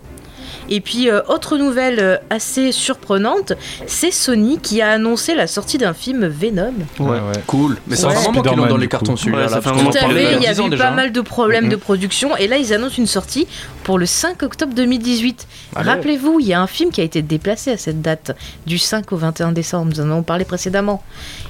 [0.69, 3.53] Et puis, euh, autre nouvelle euh, assez surprenante,
[3.87, 6.73] c'est Sony qui a annoncé la sortie d'un film Venom.
[6.99, 7.17] Ouais.
[7.47, 7.77] Cool.
[7.87, 8.13] Mais ça Ouais.
[8.15, 9.45] fait un moment qu'ils l'ont Spider-Man, dans les cartons celui-là.
[9.45, 10.83] Ouais, Tout à fait, il y a 10 ans avait déjà.
[10.85, 11.71] pas mal de problèmes Mhm.
[11.71, 13.47] de production et là ils annoncent une sortie
[13.83, 15.47] pour le 5 octobre 2018.
[15.75, 15.89] Allez.
[15.89, 19.11] Rappelez-vous, il y a un film qui a été déplacé à cette date, du 5
[19.11, 21.03] au 21 décembre, nous en avons parlé précédemment.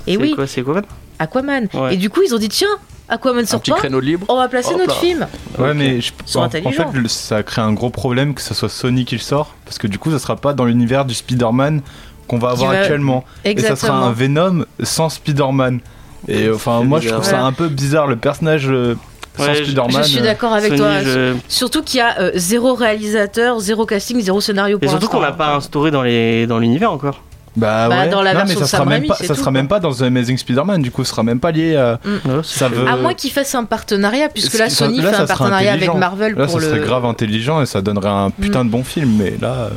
[0.07, 0.81] Et C'est oui, quoi, c'est quoi
[1.19, 1.67] Aquaman.
[1.73, 1.93] Ouais.
[1.93, 2.67] Et du coup ils ont dit tiens,
[3.09, 4.25] Aquaman Un sort petit pas, créneau libre.
[4.29, 4.99] on va placer Hop notre là.
[4.99, 5.27] film.
[5.59, 6.63] Ouais, mais je, en, fait,
[7.07, 9.99] ça crée un gros problème que ce soit Sony qui le sort, parce que du
[9.99, 11.81] coup, ça sera pas dans l'univers du Spider-Man
[12.27, 13.23] qu'on va avoir actuellement.
[13.43, 14.11] Et ça sera un.
[14.11, 15.79] Venom sans Spider-Man.
[16.27, 18.07] Et enfin, moi, je trouve ça un peu bizarre.
[18.07, 18.95] Le personnage euh,
[19.37, 20.03] Sans Ouais, je- Spider-Man.
[20.03, 21.01] Je suis euh, d'accord avec Sony, toi.
[21.03, 25.19] je- Surtout qu'il y a euh, zéro réalisateur, zéro casting, zéro scénario Et surtout qu'on
[25.19, 27.21] l'a pas instauré dans les dans l'univers encore.
[27.55, 28.09] Bah, Bah, ouais.
[28.09, 29.51] dans la non, version mais ça de sera Sam même pas, ça tout, sera quoi.
[29.51, 31.99] même pas dans The Amazing Spider-Man, du coup, ce sera même pas lié à.
[32.05, 32.87] Ouais, Ça veut.
[32.87, 35.73] À moins qu'ils fassent un partenariat, puisque là ça- Sony là, fait ça un partenariat
[35.73, 35.93] avec.
[35.95, 36.69] Marvel Là, pour ça le.
[36.73, 39.69] serait grave intelligent et ça donnerait un putain de bon film, mais là.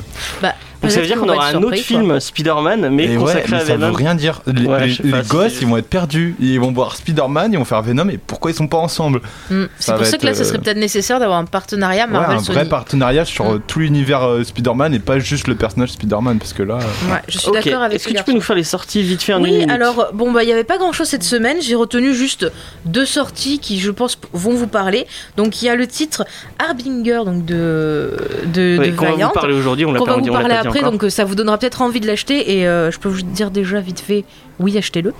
[0.42, 1.76] Bah, Donc ça veut dire qu'on aura un autre quoi.
[1.76, 4.42] film Spider-Man, mais et ouais, consacré mais à ça veut rien dire.
[4.47, 6.37] Les, Ouais, les- si gosses, ils vont être perdus.
[6.40, 9.20] Ils vont voir Spider-Man, ils vont faire Venom, et pourquoi ils sont pas ensemble?
[9.50, 9.64] Mm.
[9.64, 12.12] Ça C'est pour ça que là, ça serait euh, peut-être nécessaire d'avoir un partenariat Ouais,
[12.12, 12.58] Marvel un Sony.
[12.58, 13.54] vrai partenariat sur Mm.
[13.54, 16.75] euh, tout l'univers euh, Spider-Man et pas juste le personnage Spider-Man, parce que là.
[16.76, 19.02] euh, Ouais, je suis d'accord avec Est-ce ce que tu peux nous faire les sorties
[19.02, 21.56] vite fait en Oui, alors bon bah il y avait pas grand chose cette semaine.
[21.61, 22.50] J'ai retenu juste
[22.85, 25.06] deux sorties qui je pense vont vous parler.
[25.37, 26.25] Donc il y a le titre
[26.58, 28.16] Harbinger donc de
[28.52, 30.62] de, Ouais, de qu'on va vous parler aujourd'hui, on l'a pas dit, on l'a pas
[30.62, 30.93] dit après, encore.
[30.93, 33.51] donc euh, ça vous donnera peut-être envie de l'acheter et euh, je peux vous dire
[33.51, 34.25] déjà vite fait,
[34.59, 35.13] oui achetez-le.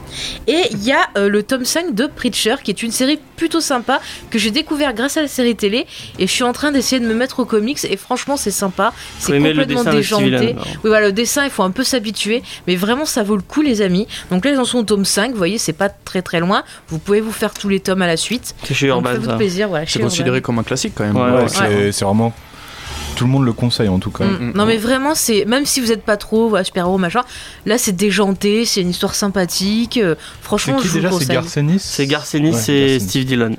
[0.47, 3.61] Et il y a euh, le tome 5 de Preacher qui est une série plutôt
[3.61, 4.01] sympa
[4.31, 5.87] que j'ai découvert grâce à la série télé
[6.19, 8.93] et je suis en train d'essayer de me mettre au comics et franchement c'est sympa,
[9.19, 10.57] c'est complètement déjanté.
[10.85, 13.63] Oui, voilà, le dessin, il faut un peu s'habituer, mais vraiment, ça vaut le coup,
[13.63, 14.07] les amis.
[14.31, 16.63] Donc là, ils en sont au tome 5, vous voyez, c'est pas très très loin.
[16.89, 18.55] Vous pouvez vous faire tous les tomes à la suite.
[18.65, 19.37] C'est chez Urban ça.
[19.37, 19.71] plaisir.
[19.87, 20.47] C'est considéré Urban.
[20.47, 21.17] comme un classique quand même.
[21.17, 21.49] Ouais, ouais, ouais.
[21.49, 22.33] c'est c'est vraiment.
[23.19, 24.25] Tout le monde le conseille en tout cas.
[24.25, 24.51] Mm.
[24.51, 24.53] Mm.
[24.55, 27.23] Non, mais vraiment, c'est même si vous êtes pas trop voilà, super-héros, machin,
[27.67, 29.97] là, c'est déjanté, c'est une histoire sympathique.
[29.99, 31.11] euh, C'est franchement, qui je vous déjà?
[31.19, 31.33] C'est.
[31.35, 31.79] Garcenis?
[31.81, 33.01] C'est Garcenis Ouais, et Garcenis.
[33.01, 33.57] Steve Dillon.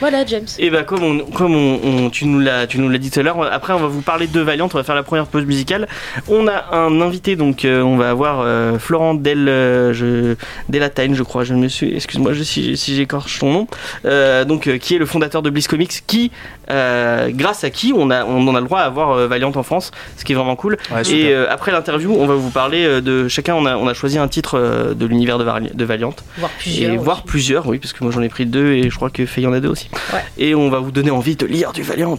[0.00, 0.46] Voilà, James.
[0.58, 3.20] Et bah comme on, comme on, on- tu nous l'as tu nous l'as dit tout
[3.20, 5.44] à l'heure, après on va vous parler de Valiant, on va faire la première pause
[5.44, 5.86] musicale.
[6.26, 11.44] On a un invité donc euh, on va avoir euh, Florent Del euh, je, crois,
[11.44, 13.66] je me suis excuse-moi je- si, si j'écorche son nom.
[14.04, 16.32] Euh, donc euh, qui est le fondateur de Bliss Comics qui
[16.72, 19.52] euh, grâce à qui on a on en a le droit à avoir euh, Valiant
[19.54, 20.76] en France, ce qui est vraiment cool.
[20.90, 23.86] Ouais, Et euh, après l'interview, on va vous parler euh, de chacun on a on
[23.88, 26.92] a choisi un titre euh, de l'univers de, de Valiant Voir plusieurs.
[26.92, 27.26] et voir aussi.
[27.26, 29.52] plusieurs, oui, parce que moi j'en ai pris deux et je crois que Faye en
[29.52, 29.88] a deux aussi.
[30.12, 30.20] Ouais.
[30.38, 32.18] Et on va vous donner envie de lire du Valiant.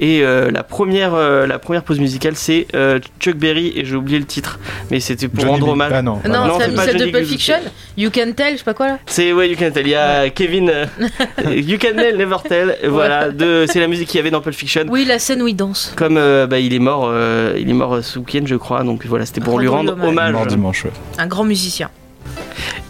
[0.00, 3.96] Et euh, la première, euh, la première pause musicale, c'est euh, Chuck Berry et j'ai
[3.96, 4.58] oublié le titre,
[4.90, 5.92] mais c'était pour Johnny rendre hommage.
[5.94, 6.20] Ah non.
[6.24, 7.26] Non, Non, c'est pas celle de Pulp.
[7.26, 7.56] Fiction.
[7.96, 8.98] You can tell, je sais pas quoi là.
[9.06, 9.86] C'est ouais, You Can Tell.
[9.86, 10.86] Il y a Kevin, euh,
[11.50, 12.76] You Can Tell, Never Tell.
[12.88, 14.84] Voilà, de, c'est la musique qu'il y avait dans Pulp Fiction.
[14.88, 15.92] Oui, la scène où il danse.
[15.96, 18.82] Comme euh, bah, il est mort, euh, il est mort euh, ce week-end, je crois.
[18.84, 20.08] Donc voilà, c'était pour lui Rendre hommage.
[20.08, 20.32] hommage.
[20.32, 20.92] Mort dimanche, ouais.
[21.18, 21.90] Un grand musicien.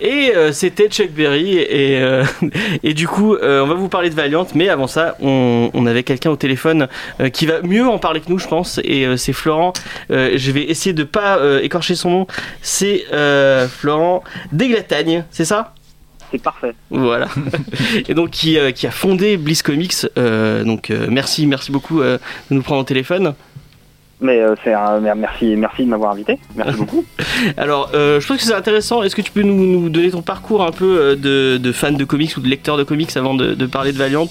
[0.00, 2.24] Et euh, c'était Chuck Berry et, euh,
[2.84, 5.86] et du coup euh, on va vous parler de Valiant mais avant ça on, on
[5.86, 6.86] avait quelqu'un au téléphone
[7.20, 9.72] euh, qui va mieux en parler que nous je pense et euh, c'est Florent
[10.12, 12.26] Euh, je vais essayer de pas euh, écorcher son nom
[12.62, 15.74] c'est euh, Florent Déglatagne c'est ça?
[16.30, 16.74] C'est parfait.
[16.90, 17.28] voilà
[18.08, 22.00] et donc qui, euh, qui a fondé Bliss Comics Euh, donc euh, merci merci beaucoup
[22.02, 22.18] de
[22.50, 23.34] nous prendre au téléphone
[24.20, 26.38] Mais euh, c'est un, mer- merci, merci de m'avoir invité.
[26.56, 27.04] Merci beaucoup.
[27.56, 29.02] Alors, euh, je pense que c'est intéressant.
[29.04, 32.04] Est-ce que tu peux nous, nous donner ton parcours un peu de, de fan de
[32.04, 34.28] comics ou de lecteur de comics avant de, de parler de Valiant?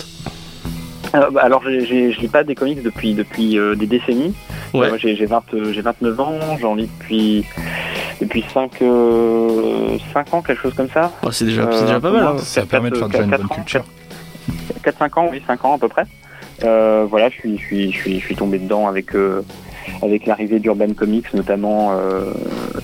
[1.13, 4.33] Alors, j'ai- j'ai- je lis pas des comics depuis, depuis euh, des décennies.
[4.73, 4.85] Ouais.
[4.85, 7.45] Euh, moi, j'ai j'ai 20, euh, j'ai 29 ans, j'en lis depuis,
[8.21, 11.11] depuis 5, euh, 5 ans, quelque chose comme ça.
[11.23, 12.23] Oh, C'est déjà, Euh, pas mal.
[12.23, 12.35] hein.
[12.39, 13.83] Ça permet de faire déjà une bonne culture.
[14.83, 16.03] 4-5 ans, oui, 5 ans à peu près.
[16.63, 19.41] Euh, voilà, je suis, je suis, je suis, je suis tombé dedans avec, euh,
[20.01, 22.33] avec l'arrivée d'Urban Comics, notamment euh,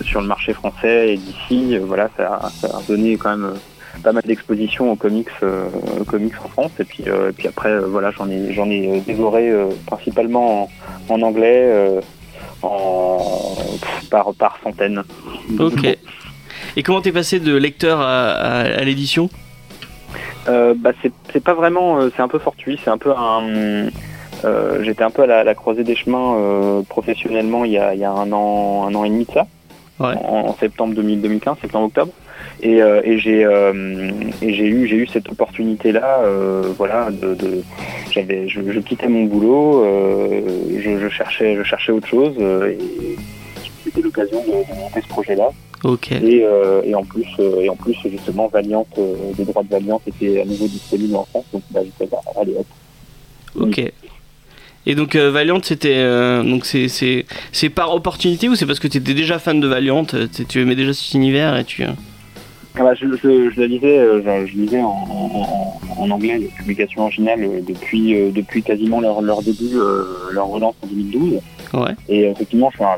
[0.03, 1.75] sur le marché français et d'ici.
[1.75, 3.53] Euh, voilà, ça, a- ça a donné quand même euh,
[4.01, 5.67] pas mal d'expositions aux comics, euh,
[5.99, 6.71] aux comics en France.
[6.79, 9.51] Et puis, euh, et puis après, euh, voilà, j'en ai, j'en ai dévoré
[9.85, 10.63] principalement
[11.09, 11.99] en, en anglais,
[12.61, 13.19] en,
[14.09, 15.03] par, par centaines.
[15.59, 15.97] Ok.
[16.75, 19.29] Et comment t'es passé de lecteur à, à- à l'édition?
[20.49, 23.43] Euh, bah, c'est c'est pas vraiment, euh, c'est un peu fortuit, c'est un peu un.
[24.43, 27.99] euh, J'étais un peu à la, la croisée des chemins professionnellement il y, a, il
[27.99, 29.45] y a un an, un an et demi de ça,
[29.99, 30.15] Ouais.
[30.17, 32.11] en, en septembre 2000 2015, septembre-octobre,
[32.61, 34.11] et, euh, et j'ai euh,
[34.41, 36.21] et j'ai eu j'ai eu cette opportunité là,
[36.77, 37.63] voilà, de, de
[38.11, 40.41] j'avais je, je quittais mon boulot, euh,
[40.77, 43.17] je, je cherchais je cherchais autre chose euh, et
[43.83, 45.49] c'était l'occasion de, de monter ce projet là.
[45.83, 46.13] Ok.
[46.13, 49.67] Et, euh, et en plus, euh, et en plus justement, Valiant, euh, les droits de
[49.67, 52.65] Valiant étaient à nouveau disponibles en France, donc bah, j'étais là, allez hop.
[53.59, 53.91] Ok.
[54.85, 59.13] Et donc euh, Valiant, c'était euh, donc c'est par opportunité ou c'est parce que t'étais
[59.13, 61.83] déjà fan de Valiant, euh, tu aimais déjà cet univers et tu.
[62.75, 66.47] Ah bah, je, je, je lisais, euh, je, je lisais en, en, en anglais les
[66.47, 71.39] publications originales euh, depuis, euh, depuis quasiment leur, leur début, euh, leur relance en 2012.
[71.75, 71.91] Ouais.
[72.09, 72.97] Et effectivement, je suis un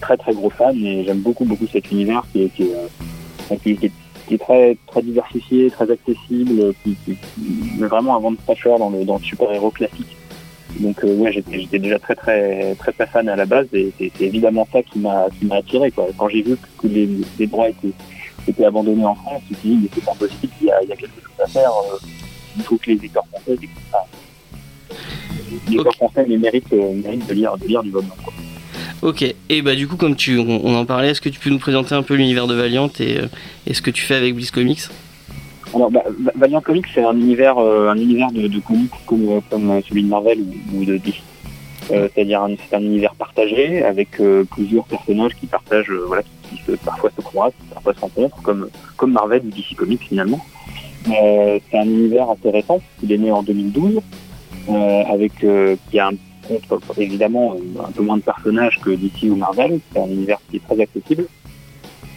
[0.00, 3.76] très très gros fan et j'aime beaucoup beaucoup cet univers qui est, qui est, qui,
[3.76, 3.92] qui est,
[4.26, 8.38] qui est très très diversifié, très accessible, qui, qui, qui met vraiment un vent de
[8.38, 10.16] fraîcheur dans le, dans le super-héros classique.
[10.80, 14.10] Donc euh, ouais, j'étais déjà très très très très fan à la base et c'est
[14.18, 16.08] c'est évidemment ça qui m'a qui m'a attiré quoi.
[16.18, 17.92] Quand j'ai vu que les, les droits étaient
[18.48, 20.96] étaient abandonnés en France, dit mais c'est pas possible, il y a, il y a
[20.96, 21.70] quelque chose à faire.
[21.70, 21.98] euh,
[22.56, 23.98] il faut que les lecteurs français découvrent ça.
[25.68, 28.08] Les lecteurs français méritent, euh, méritent de lire, de lire du Valiant.
[28.22, 28.32] quoi.
[29.02, 31.50] Ok, et bah du coup, comme tu, on, on en parlait, est-ce que tu peux
[31.50, 33.26] nous présenter un peu l'univers de Valiant et, euh,
[33.66, 34.80] et ce que tu fais avec Bliss Comics?
[35.74, 39.40] Alors, bah, Va- Valiant Comics, c'est un univers, euh, un univers de, de comics comme,
[39.50, 41.14] comme celui de Marvel ou, ou de DC.
[41.90, 46.28] Euh, C'est-à-dire, un- c'est un univers partagé avec euh, plusieurs personnages qui partagent, voilà, qui,
[46.84, 50.40] parfois se croisent, parfois se rencontrent, comme, comme Marvel ou DC Comics finalement.
[51.08, 52.80] Euh, c'est un univers intéressant.
[53.02, 54.00] Il est né en 2012,
[54.68, 56.14] euh, avec euh, qui a un
[56.48, 59.80] compte évidemment euh, un peu moins de personnages que DC ou Marvel.
[59.92, 61.26] C'est un univers qui est très accessible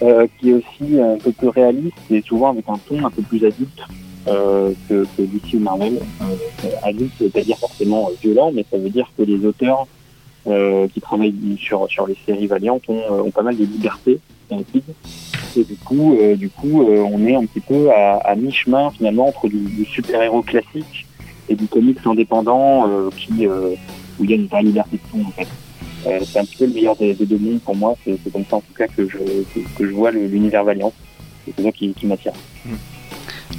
[0.01, 3.21] euh, qui est aussi un peu plus réaliste et souvent avec un ton un peu
[3.21, 3.81] plus adulte
[4.27, 5.99] euh, que, DC ou Marvel.
[6.21, 9.87] Euh, adulte, veut pas dire forcément euh, violent, mais ça veut dire que les auteurs
[10.47, 14.19] euh, qui travaillent sur, sur les séries Valiant ont, euh, ont pas mal de liberté
[14.51, 19.27] Et du coup, euh, du coup euh, on est un petit peu à, mi-chemin finalement
[19.27, 21.05] entre du, super-héros classique
[21.49, 25.43] et du comics indépendant euh, qui, où il y a une vraie liberté de ton
[26.03, 27.95] c'est un petit peu le meilleur des, deux mondes pour moi.
[28.05, 30.93] C'est comme ça en tout cas que je, que, je vois l'univers Valiant.
[31.45, 32.31] C'est ça qui, m'attire.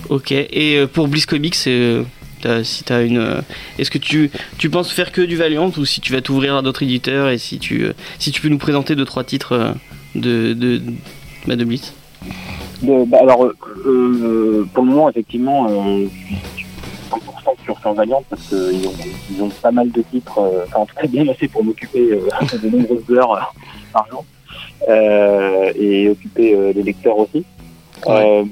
[0.09, 2.05] Ok, et pour Bliss Comics, si
[2.41, 3.43] t'as une,
[3.79, 6.63] est-ce que tu, tu penses faire que du Valiant ou si tu vas t'ouvrir à
[6.63, 9.75] d'autres éditeurs et si tu, si tu peux nous présenter deux trois titres
[10.15, 10.83] de, de,
[11.47, 13.55] bah, de De- bah, alors, euh,
[13.87, 16.37] euh, pour le moment, effectivement, je suis
[17.11, 20.95] 100% sur, sur Valiant parce qu'ils ont, pas mal de titres, euh, enfin, en tout
[20.95, 22.29] cas bien assez pour m'occuper euh,
[22.63, 23.55] de nombreuses heures
[23.93, 24.25] par jour
[24.89, 27.45] et occuper les lecteurs aussi.
[28.07, 28.45] Euh,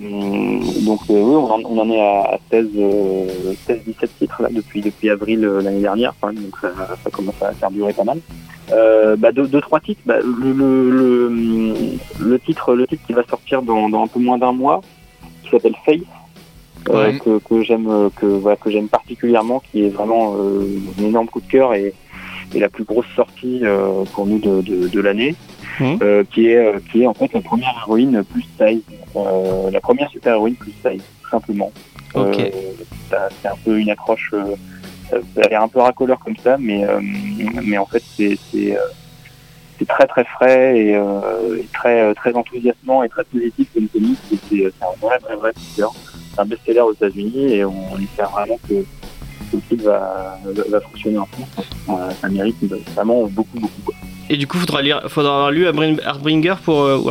[0.85, 3.27] donc euh, oui, on en, on en est à 16, euh,
[3.67, 6.71] 16 17 titres là, depuis depuis avril euh, l'année dernière, même, donc ça,
[7.03, 8.19] ça commence à faire durer pas mal.
[9.19, 10.01] Bah, deux, deux, trois titres.
[10.05, 11.75] Bah, le, le, le,
[12.21, 14.81] le titre, le titre qui va sortir dans, dans un peu moins d'un mois,
[15.45, 16.01] qui s'appelle Face,
[16.89, 17.19] euh, Ouais.
[17.19, 20.67] que, que j'aime, que voilà, que j'aime particulièrement, qui est vraiment euh,
[21.01, 21.95] un énorme coup de cœur et,
[22.55, 25.35] et la plus grosse sortie euh, pour nous de, de, de l'année,
[25.81, 25.99] Mhm.
[26.03, 28.83] euh, qui est, euh, qui est en fait la première héroïne plus size,
[29.17, 31.71] euh, la première super héroïne plus size, tout simplement.
[33.11, 34.33] Ça- c'est un peu une accroche.
[35.11, 36.85] ça ça a l'air un peu racoleur comme ça, mais
[37.62, 38.37] mais en fait c'est
[39.87, 44.19] très très frais et, euh, et très très enthousiasmant et très positif comme comics.
[44.49, 45.53] C'est un vrai vrai vrai.
[45.77, 45.83] C'est
[46.41, 48.75] un best-seller aux États-Unis et on, on espère vraiment que
[49.53, 51.69] le site va, va, va fonctionner en France.
[51.91, 52.57] Euh, ça mérite
[52.95, 53.83] vraiment beaucoup beaucoup.
[53.85, 53.95] quoi.
[54.29, 57.11] Et du coup, faudra lire, faudra avoir lu Heartbringer pour euh, ou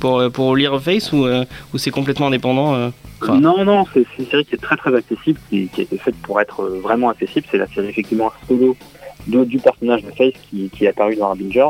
[0.00, 2.90] pour euh, pour lire Face ou euh, ou c'est complètement indépendant euh.
[3.28, 6.16] Non, non, c'est une série qui est très très accessible, qui, qui a été faite
[6.22, 7.46] pour être vraiment accessible.
[7.50, 8.76] C'est la série effectivement solo
[9.26, 11.68] de- du personnage de Face qui, qui est apparu dans Harbinger.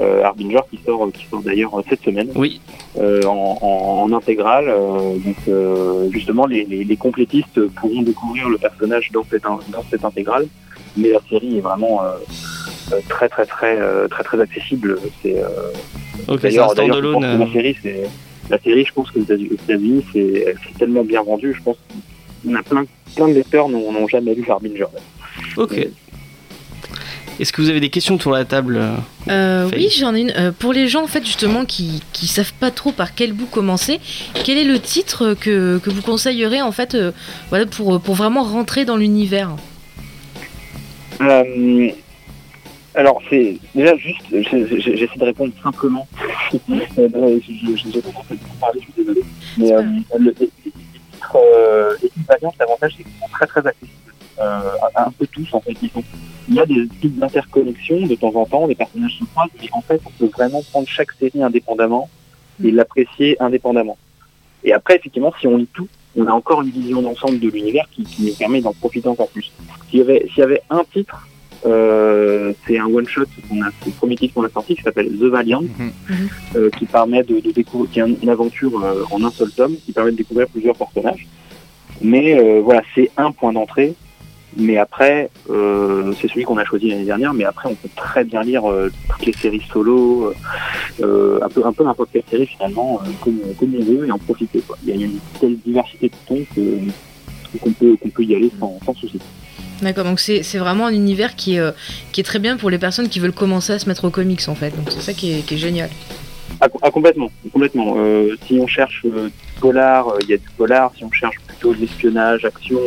[0.00, 2.60] Euh, Harbinger qui sort, qui sort d'ailleurs cette semaine Oui.
[2.96, 4.72] en, en, en intégrale.
[5.24, 10.46] donc justement, les, les, les complétistes pourront découvrir le personnage dans cette, dans cette intégrale.
[10.96, 12.00] Mais la série est vraiment
[13.08, 14.98] très très très euh, très très accessible.
[15.22, 15.48] C'est euh,
[16.28, 17.22] Ok, c'est un D'ailleurs, d'ailleurs, je pense standalone.
[17.22, 18.02] que euh, la série, c'est
[18.50, 21.54] la série, je pense que aux États-Unis, c'est c'est tellement bien vendu.
[21.56, 21.76] Je pense
[22.44, 24.86] qu'on a plein, plein de lecteurs n'ont n'ont jamais lu Harbinger.
[25.56, 25.88] Ok.
[27.40, 28.94] Est-ce que vous avez des questions autour de la table euh
[29.30, 30.32] Euh, oui, j'en ai une.
[30.36, 33.46] Euh, pour les gens en fait justement qui qui savent pas trop par quel bout
[33.46, 34.00] commencer,
[34.44, 37.12] quel est le titre que, que vous conseillerez en fait euh,
[37.50, 39.50] voilà pour pour vraiment rentrer dans l'univers?
[41.20, 41.90] Euh,
[42.98, 46.06] alors, c'est déjà juste, j'essaie de répondre simplement.
[46.54, 49.20] Euh, je- J'ai à suis désolé.
[49.56, 49.82] Mais euh,
[50.18, 50.70] le, les, les
[51.12, 53.92] titres, euh, les titres variants, l'avantage, c'est qu'ils sont très très accessibles.
[54.40, 54.60] Euh,
[54.96, 55.76] un, un peu tous, en fait.
[55.82, 56.02] Ils sont,
[56.48, 59.68] il y a des petites interconnexions de temps en temps, des personnages se croisent, mais
[59.72, 62.08] en fait, on peut vraiment prendre chaque série indépendamment
[62.64, 63.96] et l'apprécier indépendamment.
[64.64, 67.86] Et après, effectivement, si on lit tout, on a encore une vision d'ensemble de l'univers
[67.92, 69.52] qui, qui nous permet d'en profiter encore plus.
[69.90, 71.27] S'il y avait, s'il y avait un titre,
[71.66, 74.82] euh, c'est un one shot qu'on a, c'est le premier titre qu'on a sorti qui
[74.82, 75.90] s'appelle The Valiant, Mhm.
[76.56, 79.74] euh, qui permet de, de découvrir, qui est une aventure euh, en un seul tome,
[79.84, 81.26] qui permet de découvrir plusieurs personnages.
[82.00, 83.94] Mais voilà, c'est un point d'entrée.
[84.56, 87.34] Mais après, c'est celui qu'on a choisi l'année dernière.
[87.34, 88.62] Mais après, on peut très bien lire
[89.10, 90.32] toutes les séries solo,
[91.02, 94.60] un peu, un peu n'importe quelle série finalement, comme, comme on veut et en profiter.
[94.66, 94.76] Quoi.
[94.86, 96.44] Il y a une telle diversité de tons
[97.60, 99.18] qu'on peut, qu'on peut y aller sans, sans souci.
[99.82, 101.72] D'accord, donc c'est vraiment un univers qui est, euh,
[102.12, 104.48] qui est très bien pour les personnes qui veulent commencer à se mettre aux comics
[104.48, 104.70] en fait.
[104.70, 105.90] Donc c'est ça qui est, qui est génial.
[106.60, 107.94] Ah, ah, complètement, complètement.
[107.98, 110.92] Euh, si on cherche euh, du polar, euh, il y a du polar.
[110.96, 112.80] Si on cherche plutôt de l'espionnage, action,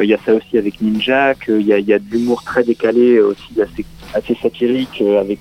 [0.00, 1.48] il y a ça aussi avec Ninjak.
[1.48, 5.40] Euh, Il y, y a de l'humour très décalé, aussi assez, assez satirique avec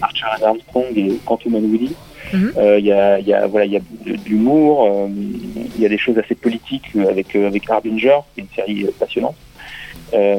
[0.00, 1.92] Archer and Armstrong et Quantum and Willy.
[2.32, 2.52] Mhm.
[2.78, 5.08] Il y a, y a, voilà, il y a de, l'humour,
[5.76, 9.36] il y a des choses assez politiques avec avec Harbinger, qui est une série passionnante.
[10.14, 10.38] Euh,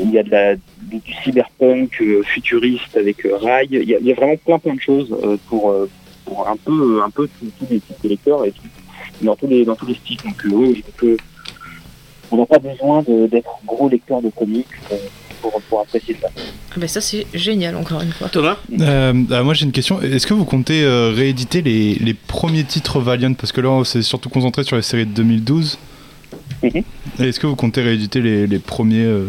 [0.00, 3.66] il y a de la, du cyberpunk euh, futuriste avec euh, Rai.
[3.70, 5.74] Il y, a, il y a vraiment plein plein de choses euh, pour,
[6.24, 8.62] pour un peu un peu tous les types de lecteurs et tout,
[9.22, 10.18] dans tous les dans tous les styles.
[10.24, 10.84] Donc euh, oui,
[12.30, 14.96] on n'a pas besoin d'être gros lecteur de comics euh,
[15.40, 16.28] pour, pour apprécier ça.
[16.36, 18.28] Ah bah ça c'est génial encore une fois.
[18.28, 18.56] Thomas?
[18.80, 20.00] Euh, ah, moi j'ai une question.
[20.02, 23.34] Est-ce que vous comptez euh, rééditer les, les premiers titres Valiant?
[23.34, 25.78] Parce que là on s'est surtout concentré sur les séries de 2012.
[26.62, 26.84] Et
[27.20, 29.26] Est-ce que vous comptez rééditer les, les premiers euh,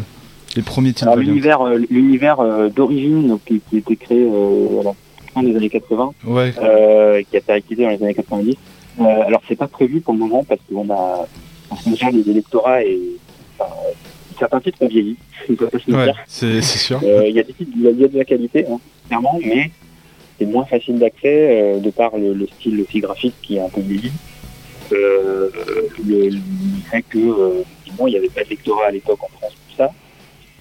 [0.56, 4.92] les premiers titres l'univers euh, l'univers euh, d'origine qui, qui a été créé à la
[5.34, 6.52] fin des années 80 Ouais.
[6.54, 8.56] qui a été réactivé dans les années 90.
[9.02, 11.28] Euh, alors c'est pas prévu pour le moment parce qu'on a
[11.70, 13.00] en moment les électorats et
[13.60, 13.72] enfin,
[14.39, 15.15] certains titres ont vieilli,
[15.50, 17.00] Ouais, c'est sûr.
[17.04, 18.80] Il y a des titres, il y a- il y a de la qualité, hein,
[19.08, 19.70] clairement, mais
[20.39, 23.82] c'est moins facile d'accès de par le, le style aussi graphique qui est un peu
[23.82, 24.12] vieilli.
[24.91, 25.49] Euh,
[26.08, 26.39] le, le
[26.89, 29.78] fait que euh, effectivement, il n'y avait pas de lectorat à l'époque en France pour
[29.78, 29.91] ça.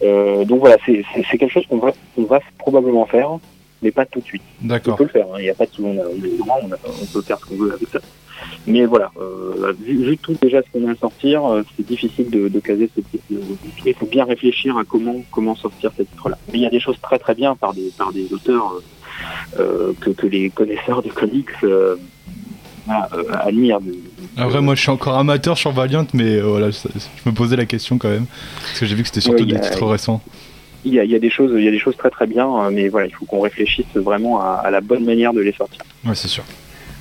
[0.02, 3.30] Euh, donc voilà, c'est quelque chose qu'on va, qu'on va probablement faire,
[3.82, 4.42] mais pas tout de suite.
[4.62, 4.96] On D'accord.
[4.96, 7.06] peut le faire, hein, il n'y a pas de on a, on on, a- on
[7.06, 8.00] peut faire ce qu'on veut avec ça.
[8.68, 12.30] Mais voilà, euh, vu, vu tout déjà ce qu'on a à sortir, euh, c'est difficile
[12.30, 13.40] de, de caser ce type de...
[13.84, 16.38] Il faut bien réfléchir à comment comment sortir ces titres-là.
[16.52, 18.80] Mais il y a des choses très très bien par des par des auteurs
[19.58, 21.48] euh, que, que les connaisseurs de comics
[22.90, 23.78] euh, voilà, euh.
[24.36, 27.56] Après moi je suis encore amateur sur Valiant mais euh, voilà je, je me posais
[27.56, 28.26] la question quand même
[28.62, 30.22] parce que j'ai vu que c'était surtout Ouais, des a- titres récents.
[30.84, 32.26] Il y, a, il y a des choses, il y a des choses très très
[32.26, 35.40] bien, euh, mais voilà, il faut qu'on réfléchisse vraiment à, à la bonne manière de
[35.40, 35.82] les sortir.
[36.06, 36.44] Ouais c'est sûr.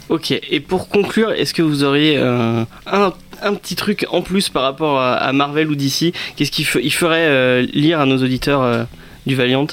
[0.09, 4.49] Ok, et pour conclure, est-ce que vous auriez euh, un, un petit truc en plus
[4.49, 8.17] par rapport à, à Marvel ou DC Qu'est-ce qu'il il ferait euh, lire à nos
[8.17, 8.83] auditeurs euh,
[9.25, 9.67] du Valiant?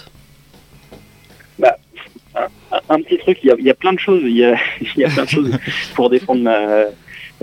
[2.88, 4.56] Un petit truc, il y a, il y a plein de choses, il y a,
[4.80, 5.50] il y a plein de choses
[5.94, 6.84] pour défendre ma,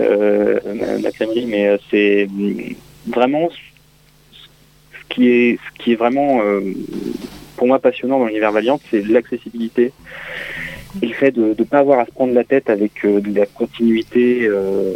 [0.00, 2.74] euh, ma, ma crèmerie, mais euh, c'est hum,
[3.06, 6.60] vraiment ce qui est, ce qui est vraiment euh,
[7.56, 9.92] pour moi passionnant dans l'univers Valiant, c'est l'accessibilité
[11.00, 13.34] et le fait de ne pas avoir à se prendre la tête avec euh, de
[13.34, 14.46] la continuité.
[14.46, 14.92] Euh,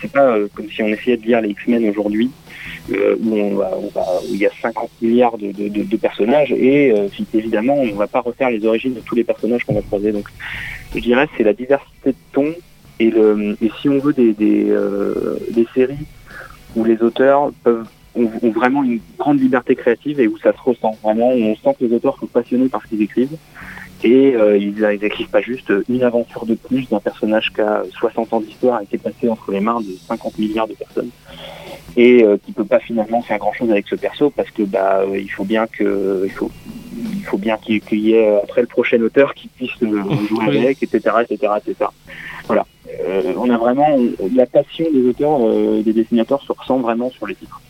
[0.00, 2.30] c'est pas euh, comme si on essayait de lire les X-Men aujourd'hui.
[2.90, 3.62] où, où
[4.28, 6.92] il y a 50 milliards de, personnages et
[7.32, 10.28] évidemment on va pas refaire les origines de tous les personnages qu'on va croiser donc
[10.94, 12.52] je dirais c'est la diversité de ton
[12.98, 13.12] et,
[13.80, 16.06] si on veut des, séries
[16.74, 17.52] où les auteurs
[18.14, 21.84] ont, vraiment une grande liberté créative et où ça se ressent vraiment on sent que
[21.84, 23.36] les auteurs sont passionnés par ce qu'ils écrivent
[24.04, 27.82] et euh, ils, ils écrivent pas juste une aventure de plus d'un personnage qui a
[27.92, 31.10] 60 ans d'histoire et qui est passé entre les mains de 50 milliards de personnes.
[31.96, 35.00] Et euh, qui peut pas finalement faire grand chose avec ce perso parce que bah
[35.00, 36.50] euh, il faut bien que il faut
[36.96, 40.58] il faut bien qu'il y ait euh, après le prochain auteur qui puisse euh, jouer
[40.58, 41.90] avec etc etc etc
[42.46, 42.66] voilà.
[43.04, 43.98] Euh, on a vraiment
[44.34, 45.40] la passion des auteurs
[45.78, 47.60] et des dessinateurs se ressent vraiment sur les titres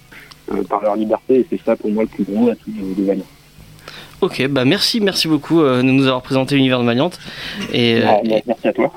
[0.69, 3.23] par leur liberté et c'est ça pour moi le plus gros atout de, de.
[4.23, 7.11] Ok, bah merci, merci beaucoup euh, de nous avoir présenté l'univers de Valiant.
[7.73, 8.93] Et, euh, Ah, merci à toi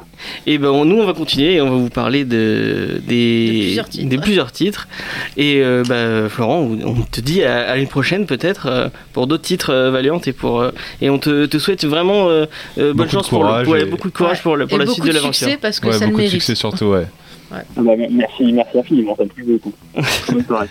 [0.46, 3.90] Et ben nous on va continuer et on va vous parler de des De plusieurs
[3.90, 4.10] titres.
[4.10, 4.88] des plusieurs titres.
[5.36, 9.44] Et euh, bah, Florent, on te dit à, à une prochaine peut-être euh, pour d'autres
[9.44, 10.64] titres euh, Valiant et pour
[11.02, 12.46] et on te, te souhaite vraiment euh,
[12.78, 14.86] bonne Beaucoup de chance pour, le, et- beaucoup de courage pour, le- pour Et la
[14.86, 15.34] beaucoup suite de de l'aventure.
[15.48, 16.40] succès parce que Ouais, ça le beaucoup de mérite.
[16.40, 17.08] succès surtout ouais.
[17.52, 19.74] Ah bah, merci merci infiniment ça me plaît beaucoup
[20.32, 20.68] bonne soirée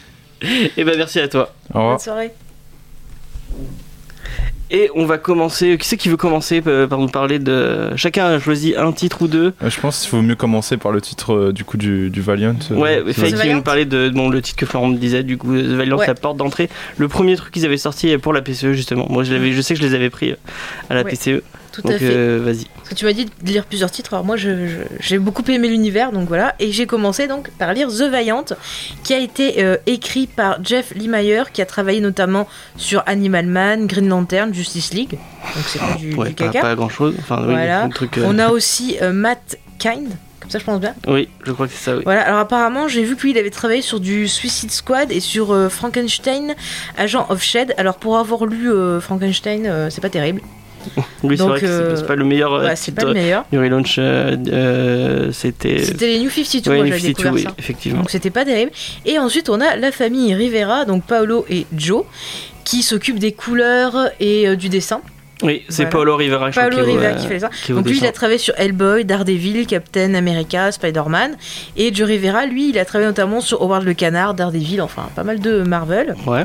[0.77, 1.53] Et ben merci à toi.
[1.73, 1.95] Au revoir.
[1.97, 2.31] Bonne soirée.
[4.71, 5.77] Et on va commencer.
[5.79, 9.23] Qui c'est qui veut commencer euh, par nous parler de chacun a choisi un titre
[9.23, 9.53] ou deux.
[9.63, 12.21] Euh, Je pense qu'il vaut mieux commencer par le titre euh, du coup du, du
[12.23, 12.57] Valiant.
[12.71, 15.37] Ouais, Faye qui veut nous parler de bon, le titre que Florent me disait, du
[15.37, 16.07] coup, The Valiant, Ouais.
[16.07, 16.69] la porte d'entrée.
[16.97, 19.07] Le premier truc qu'ils avaient sorti pour la PCE, justement.
[19.11, 20.35] Moi, je, l'avais- je sais que je les avais pris
[20.91, 21.11] à la Ouais.
[21.11, 21.43] PCE.
[21.75, 22.05] Tout Donc, à fait.
[22.11, 22.67] euh, vas-y.
[22.77, 25.43] Parce que tu m'as dit de lire plusieurs titres, alors moi je- je- j'ai beaucoup
[25.51, 26.55] aimé l'univers, donc voilà.
[26.61, 28.45] Et j'ai commencé donc par lire The Valiant,
[29.03, 33.87] qui a été euh, écrit par Jeff Lemire, qui a travaillé notamment sur Animal Man,
[33.87, 35.19] Green Lantern, Justice League.
[35.57, 36.61] Donc c'est pas du, Ouais, du pas, caca.
[36.61, 37.15] pas grand chose.
[37.19, 37.89] Enfin, oui, Voilà.
[37.93, 38.19] truc.
[38.19, 40.11] euh, On a aussi Matt Kind,
[40.41, 40.95] comme ça je pense bien.
[41.09, 42.03] Oui, je crois que c'est ça, oui.
[42.05, 45.19] Voilà, alors apparemment j'ai vu que lui il avait travaillé sur du Suicide Squad et
[45.21, 46.55] sur euh, Frankenstein,
[46.97, 47.75] Agent of Shed.
[47.79, 50.41] Alors pour avoir lu euh, Frankenstein, euh, c'est pas terrible.
[51.23, 53.15] Oui, c'est vrai que c'est- euh, c'est pas le meilleur euh, Ouais, c'est pas titre
[53.15, 53.45] le meilleur.
[53.51, 53.97] du relaunch.
[53.99, 55.83] euh, c'était.
[55.85, 57.55] C'était les New 52, Ouais, moi New j'avais 52, découvert oui, ça.
[57.59, 57.99] effectivement.
[58.01, 58.71] Donc c'était pas terrible.
[59.07, 62.05] Et ensuite on a la famille Rivera, donc Paolo et Joe,
[62.65, 65.01] qui s'occupent des couleurs et euh, du dessin.
[65.43, 65.91] Oui, c'est Voilà.
[65.91, 67.51] Paolo Rivera, je crois, Paolo au, Rivera qui fait ça.
[67.69, 71.37] Donc lui il a travaillé sur Hellboy, Daredevil, Captain America, Spider-Man.
[71.77, 75.25] Et Joe Rivera, lui, il a travaillé notamment sur Howard le Canard, Daredevil, enfin pas
[75.25, 76.15] mal de Marvel.
[76.27, 76.45] Ouais.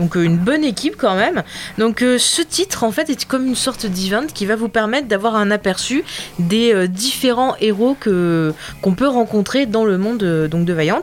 [0.00, 1.42] Donc euh, une bonne équipe quand même.
[1.78, 5.06] Donc euh, ce titre en fait est comme une sorte d'event qui va vous permettre
[5.06, 6.02] d'avoir un aperçu
[6.38, 11.02] des euh, différents héros que qu'on peut rencontrer dans le monde donc de Valiant.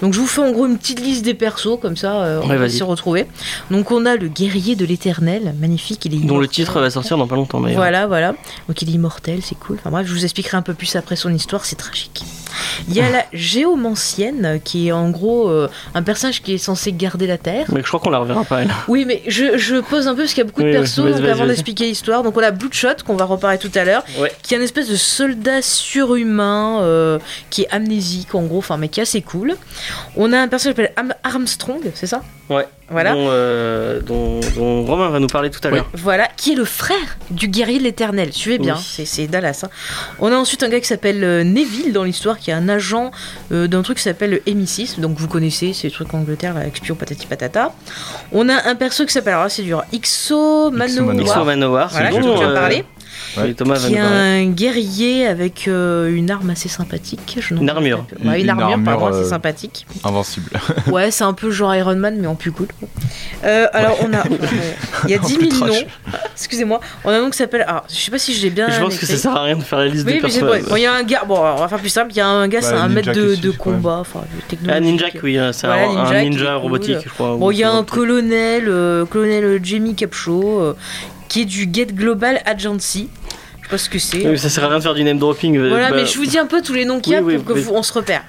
[0.00, 2.56] Donc je vous fais en gros une petite liste des persos comme ça on Ouais,
[2.56, 3.26] va s'y retrouver.
[3.70, 6.48] Donc on a le guerrier de l'éternel, magnifique, il est Dont le immortel.
[6.50, 7.76] titre va sortir dans pas longtemps d'ailleurs.
[7.78, 8.34] Voilà, voilà.
[8.68, 9.76] Donc il est immortel, c'est cool.
[9.80, 12.22] Enfin bref, je vous expliquerai un peu plus après son histoire, c'est tragique.
[12.88, 16.92] Il y a la géomancienne, qui est en gros euh, un personnage qui est censé
[16.92, 17.66] garder la Terre.
[17.72, 18.70] Mais je crois qu'on la reverra pas elle.
[18.88, 20.98] Oui, mais je, je pose un peu parce qu'il y a beaucoup de oui, persos,
[20.98, 22.22] donc avant d'expliquer l'histoire.
[22.22, 24.32] Donc on a Bloodshot, qu'on va reparler tout à l'heure, Ouais.
[24.42, 27.18] qui est un espèce de soldat surhumain, euh,
[27.50, 29.54] qui est amnésique en gros, enfin mais qui est assez cool.
[30.16, 32.22] On a un personnage qui s'appelle Armstrong, c'est ça?
[32.50, 32.66] Ouais.
[32.90, 33.12] Voilà.
[33.12, 35.86] Dont, euh, dont, dont Romain va nous parler tout à l'heure.
[35.92, 38.32] Voilà, qui est le frère du guerrier de l'éternel.
[38.32, 39.04] Suivez bien, Oui.
[39.06, 39.60] c'est- Dallas.
[39.64, 39.68] hein.
[40.20, 43.10] On a ensuite un gars qui s'appelle euh, Neville dans l'histoire, qui est un agent
[43.52, 44.98] euh, d'un truc qui s'appelle MI6.
[45.00, 47.74] Donc vous connaissez, c'est le truc Angleterre, là, espion patati patata.
[48.32, 51.14] On a un perso qui s'appelle, alors c'est dur, Ixo Manowar.
[51.14, 52.84] Ixo Manowar, Voilà, c'est dont bon, tu as euh, parlé.
[53.38, 57.38] Oui, Thomas Qui est un guerrier avec euh, une arme assez sympathique.
[57.40, 58.04] Je Une armure.
[58.24, 59.86] Ouais, une, Une armure, armure, pardon, assez euh, sympathique.
[60.04, 60.50] Invincible.
[60.88, 62.68] Ouais, c'est un peu genre Iron Man, mais en plus cool.
[63.44, 64.22] Euh, alors, on a.
[65.04, 65.82] Il y a En 10 plus 000 trash.
[65.82, 65.86] noms.
[66.32, 66.80] Excusez-moi.
[67.04, 67.62] On a un nom qui s'appelle.
[67.68, 68.68] Alors, je sais pas si je l'ai bien.
[68.70, 70.62] Je pense que ça sert à rien de faire la liste Oui, des personnages.
[70.62, 70.68] ouais.
[70.68, 71.24] Bon, il y a un gars.
[71.26, 72.12] Bon, on va faire plus simple.
[72.12, 73.98] Il y a un gars, Bah, c'est un maître de, combat.
[74.00, 74.82] Enfin, Ah, technologique.
[74.84, 77.02] Ninjak, oui, c'est un, un ninja robotique, cool.
[77.04, 77.36] je crois.
[77.36, 78.70] Bon, il y a un colonel,
[79.10, 80.74] colonel Jamie Capshaw,
[81.28, 83.08] qui est du Get Global Agency.
[83.70, 84.26] Pas ce que c'est.
[84.26, 85.56] Oui, ça sert à rien de faire du name dropping.
[85.58, 87.20] euh, Voilà, bah, mais je vous dis un peu tous les noms qu'il y a
[87.20, 88.22] Oui, oui, pour que vous- on se repère.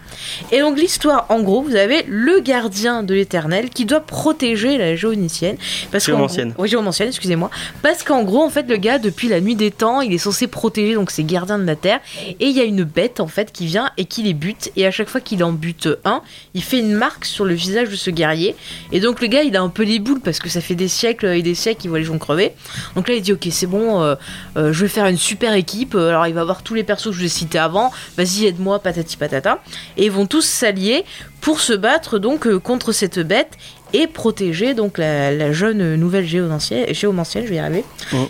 [0.52, 4.96] Et donc l'histoire, en gros, vous avez le gardien de l'éternel qui doit protéger la
[4.98, 5.56] géonicienne.
[5.92, 6.50] Parce Géomancienne.
[6.52, 7.50] gros- Oui, géomancienne, excusez-moi.
[7.82, 10.48] Parce qu'en gros, en fait, le gars, depuis la nuit des temps, il est censé
[10.48, 12.00] protéger donc ses gardiens de la terre.
[12.28, 14.72] Et il y a une bête, en fait, qui vient et qui les bute.
[14.76, 16.22] Et à chaque fois qu'il en bute un,
[16.54, 18.56] il fait une marque sur le visage de ce guerrier.
[18.92, 20.90] Et donc le gars, il a un peu les boules parce que ça fait des
[20.90, 22.52] siècles et des siècles qu'il voit les gens crever.
[22.96, 24.16] Donc là, il dit, ok, c'est bon, euh,
[24.58, 25.94] euh, je vais faire une super équipe.
[25.96, 27.92] Euh, Alors il va voir tous les persos que je vous ai cités avant.
[28.18, 29.60] Vas-y, aide-moi, patati patata.
[29.98, 31.06] Et ils vont tous s'allier
[31.42, 33.54] pour se battre donc euh, contre cette bête
[33.94, 37.84] et protéger donc la, la jeune nouvelle géomancienne, géomancienne, je vais y arriver,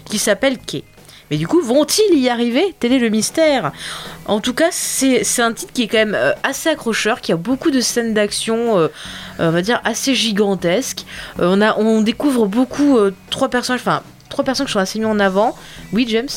[0.05, 0.83] qui s'appelle Kay.
[1.29, 2.73] Mais du coup, vont-ils y arriver?
[2.79, 3.71] Tel est le mystère.
[4.25, 7.31] En tout cas, c'est c'est un titre qui est quand même euh, assez accrocheur, qui
[7.31, 8.88] a beaucoup de scènes d'action, euh,
[9.38, 11.03] on va dire, assez gigantesques.
[11.39, 15.00] Euh, on, a, on découvre beaucoup, euh, trois personnages, enfin, trois personnes qui sont assez
[15.00, 15.56] mis en avant.
[15.94, 16.28] Oui, James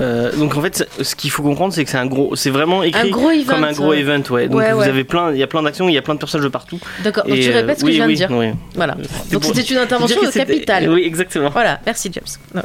[0.00, 2.82] Euh, donc en fait, ce qu'il faut comprendre, c'est que c'est un gros, c'est vraiment
[2.84, 3.52] écrit Un gros event.
[3.54, 4.46] comme un gros euh, event, ouais.
[4.48, 4.86] Donc ouais, vous ouais.
[4.88, 6.78] avez plein, il y a plein d'actions, il y a plein de personnages de partout.
[7.02, 8.28] D'accord, donc tu euh, répètes ce que oui, je viens oui, de dire.
[8.30, 8.46] oui.
[8.76, 8.94] Voilà.
[9.32, 10.88] Donc pour- c'était une intervention c'était- capitale.
[10.88, 11.50] Oui, exactement.
[11.50, 12.24] Voilà, merci James.
[12.54, 12.62] Moi.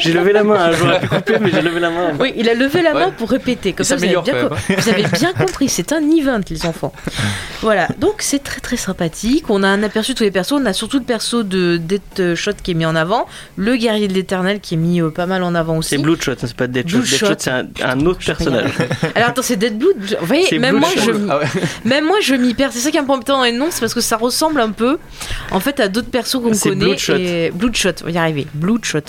[0.00, 2.12] J'ai levé la main, hein, j'aurais pu couper, mais j'ai levé la main.
[2.18, 3.12] Oui, il a levé la main Ouais.
[3.16, 3.72] pour répéter.
[3.72, 6.40] Comme ça, vous avez, s'améliore bien quand co- vous avez bien compris, c'est un event,
[6.50, 6.92] les enfants.
[7.62, 9.44] Voilà, donc c'est très très sympathique.
[9.48, 10.50] On a un aperçu de tous les persos.
[10.60, 13.26] On a surtout le perso de Deadshot qui est mis en avant.
[13.56, 15.90] Le guerrier de l'éternel qui est mis euh, pas mal en avant aussi.
[15.90, 16.98] C'est Bloodshot, hein, c'est pas Deadshot.
[16.98, 17.26] Bloodshot.
[17.26, 18.70] Deadshot, c'est un, un autre personnage.
[19.14, 19.96] Alors attends, c'est Deadblood.
[20.20, 21.26] Vous voyez, C'est même moi, je, Bloodshot.
[21.30, 21.46] Ah ouais.
[21.84, 22.72] même moi je m'y perds.
[22.72, 24.60] C'est ça qui est un peu embêtant dans les noms, c'est parce que ça ressemble
[24.60, 24.98] un peu
[25.50, 26.84] en fait à d'autres persos qu'on C'est connaît.
[26.86, 27.16] Bloodshot.
[27.16, 27.50] Et...
[27.54, 28.46] Bloodshot, on va y arriver.
[28.54, 29.00] Bloodshot.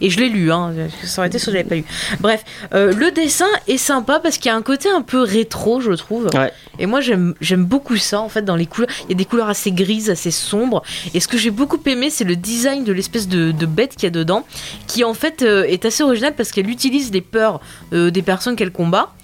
[0.00, 0.72] Et je l'ai lu, hein.
[1.04, 1.84] ça aurait été si je l'avais pas lu.
[2.20, 5.80] Bref, euh, le dessin est sympa parce qu'il y a un côté un peu rétro,
[5.80, 6.28] je trouve.
[6.34, 6.52] Ouais.
[6.78, 8.90] Et moi, j'aime beaucoup ça, en fait, dans les couleurs.
[9.04, 10.82] Il y a des couleurs assez grises, assez sombres.
[11.14, 14.04] Et ce que j'ai beaucoup aimé, c'est le design de l'espèce de, de bête qu'il
[14.04, 14.44] y a dedans,
[14.86, 17.60] qui en fait euh, est assez original parce qu'elle utilise les peurs
[17.92, 19.14] euh, des personnes qu'elle combat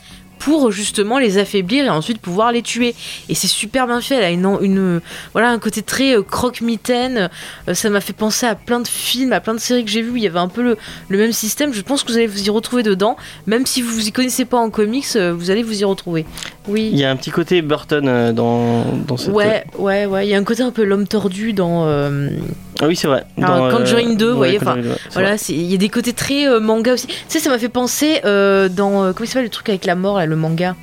[0.44, 2.94] pour justement les affaiblir et ensuite pouvoir les tuer.
[3.28, 4.16] Et c'est super bien fait.
[4.16, 5.00] Elle a une,
[5.32, 7.30] voilà un côté très euh, croque-mitaine.
[7.68, 10.02] Euh, ça m'a fait penser à plein de films, à plein de séries que j'ai
[10.02, 10.76] vues où il y avait un peu le,
[11.08, 11.72] le même système.
[11.72, 13.16] Je pense que vous allez vous y retrouver dedans.
[13.46, 16.26] Même si vous vous y connaissez pas en comics, euh, vous allez vous y retrouver.
[16.68, 16.90] Oui.
[16.92, 19.32] Il y a un petit côté Burton euh, dans, dans cette.
[19.32, 20.26] Ouais, ouais, ouais.
[20.26, 21.86] Il y a un côté un peu l'homme tordu dans.
[21.86, 22.28] euh,
[22.80, 23.24] Ah oui, c'est vrai.
[23.36, 26.12] Dans, Conjuring 2, vous voyez, Conjuring 2, ouais, c'est voilà, il y a des côtés
[26.12, 27.06] très euh, manga aussi.
[27.08, 29.02] Tu sais, ça m'a fait penser euh, dans.
[29.04, 30.76] euh, comment il s'appelle le truc avec la mort, là, le manga?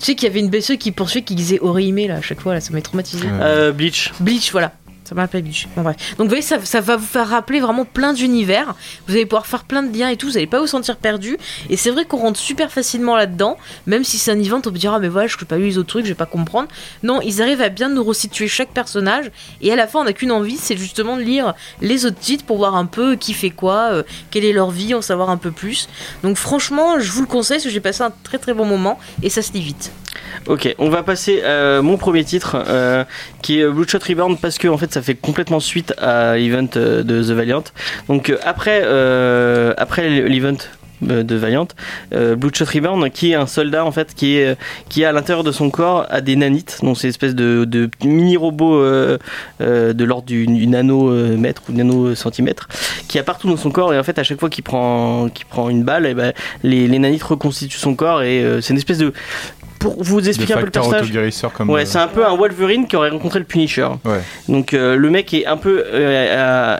[0.00, 2.40] Tu sais qu'il y avait une blesseuse qui poursuivait qui disait Orihime, là, à chaque
[2.40, 3.26] fois, là, ça m'a traumatisé.
[3.40, 4.12] Euh, Bleach.
[4.20, 4.72] Bleach, voilà.
[5.04, 5.68] Ça m'appelle Bleach.
[5.76, 5.96] Bon, bref.
[6.16, 8.74] Donc, vous voyez, ça, ça va vous faire rappeler vraiment plein d'univers.
[9.06, 10.28] Vous allez pouvoir faire plein de liens et tout.
[10.28, 11.36] Vous n'allez pas vous sentir perdu.
[11.68, 13.58] Et c'est vrai qu'on rentre super facilement là-dedans.
[13.86, 15.66] Même si c'est un event, on peut dire, ah, mais voilà, je n'ai pas lu
[15.66, 16.68] les autres trucs, je vais pas comprendre.
[17.02, 19.30] Non, ils arrivent à bien nous resituer chaque personnage.
[19.60, 22.44] Et à la fin, on n'a qu'une envie, c'est justement de lire les autres titres
[22.44, 25.36] pour voir un peu qui fait quoi, euh, quelle est leur vie, en savoir un
[25.36, 25.88] peu plus.
[26.22, 28.98] Donc, franchement, je vous le conseille parce que j'ai passé un très très bon moment.
[29.22, 29.92] Et ça se lit vite.
[30.46, 33.04] Ok, on va passer à mon premier titre euh,
[33.42, 37.02] qui est Bloodshot Reborn parce que en fait ça fait complètement suite à l'event euh,
[37.02, 37.64] de The Valiant.
[38.08, 40.56] Donc euh, après, euh, après l'event
[41.00, 41.68] de Valiant,
[42.14, 44.56] euh, Bloodshot Reborn, qui est un soldat en fait qui est
[44.88, 47.90] qui a à l'intérieur de son corps a des nanites, donc c'est espèce de, de
[48.04, 49.18] mini euh,
[49.60, 52.68] de l'ordre du, du nanomètre ou nanocentimètre,
[53.08, 55.46] qui a partout dans son corps et en fait à chaque fois qu'il prend qu'il
[55.46, 58.98] prend une balle, et ben les, les nanites reconstituent son corps et c'est une espèce
[58.98, 59.12] de
[59.92, 61.12] pour vous expliquer un peu le personnage.
[61.52, 61.68] comme.
[61.68, 63.86] Ouais, euh, c'est un peu un Wolverine qui aurait rencontré le Punisher.
[64.06, 64.20] Ouais.
[64.48, 66.78] Donc euh, le mec est un peu euh,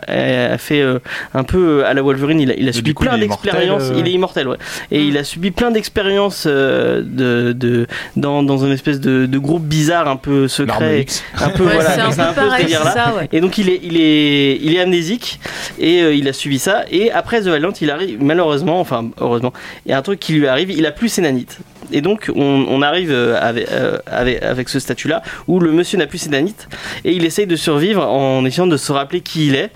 [0.53, 0.99] a, fait euh,
[1.35, 2.41] un peu à la Wolverine.
[2.41, 3.83] Il a, il a Et subi coup, plein d'expériences.
[3.91, 4.57] euh, Il est immortel, ouais.
[4.91, 7.87] Et il a subi plein d'expériences euh, de, de
[8.17, 11.05] dans dans une espèce de, de groupe bizarre, un peu secret,
[11.41, 11.91] un peu Ouais, voilà.
[11.91, 12.91] c'est un c'est peu pareil, ce délire-là.
[12.91, 13.29] c'est ça, ouais.
[13.33, 15.41] Et donc il est, il est, il est amnésique
[15.79, 16.85] et euh, il a subi ça.
[16.91, 19.53] Et après The Valiant, il arrive malheureusement, enfin heureusement,
[19.85, 20.71] il y a un truc qui lui arrive.
[20.71, 21.59] Il a plus ses nanites.
[21.93, 26.19] Et donc on, arrive euh, avec, euh, avec, ce statut-là où le monsieur n'a plus
[26.19, 26.69] ses nanites
[27.05, 29.71] et il essaye de survivre en essayant de se rappeler qui il est.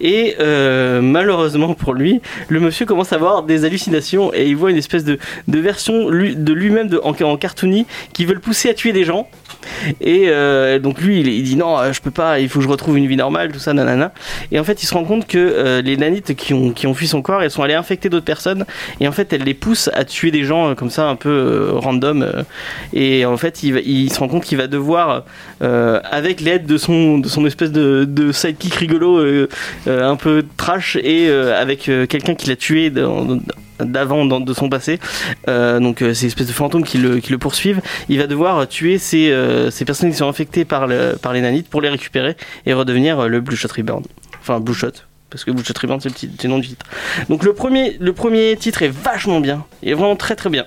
[0.00, 4.70] Et euh, malheureusement pour lui, le monsieur commence à avoir des hallucinations et il voit
[4.70, 8.92] une espèce de, version de lui-même en, en cartoonie qui veut le pousser à tuer
[8.92, 9.28] des gens.
[10.00, 12.98] Et euh, donc lui, il, dit non, je peux pas, il faut que je retrouve
[12.98, 14.12] une vie normale, tout ça, nanana.
[14.52, 17.22] Et en fait, il se rend compte que euh, les nanites qui ont, fui son
[17.22, 18.64] corps, elles sont allées infecter d'autres personnes.
[19.00, 21.70] Et en fait, elles les poussent à tuer des gens euh, comme ça, un peu
[21.72, 22.44] random.
[22.92, 25.24] et en fait, il, se rend compte qu'il va devoir,
[25.60, 29.46] avec l'aide de son, espèce de, de sidekick rigolo,
[29.86, 33.38] un peu trash, et avec quelqu'un qui l'a tué dans-
[33.84, 34.98] d'avant de son passé.
[35.48, 37.80] Euh, donc euh, ces espèces de fantômes qui le, qui le poursuivent.
[38.08, 41.40] Il va devoir tuer ces, euh, ces personnes qui sont infectées par, le, par les
[41.40, 44.04] nanites pour les récupérer et redevenir euh, le Blue Shot Reborn.
[44.40, 44.92] Enfin Blue Shot
[45.34, 46.86] parce que Blue Shot Reborn c'est le, petit- c'est le nom du titre
[47.28, 50.64] donc le premier, le premier titre est vachement bien il est vraiment très très bien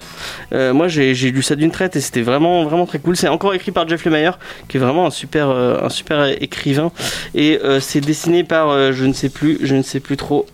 [0.53, 3.53] Euh, moi j'ai lu ça d'une traite et c'était vraiment vraiment très cool c'est encore
[3.53, 4.37] écrit par Jeff Lemire
[4.67, 6.91] qui est vraiment un super, euh, un super écrivain
[7.33, 10.45] et euh, c'est dessiné par je ne sais plus je ne sais plus trop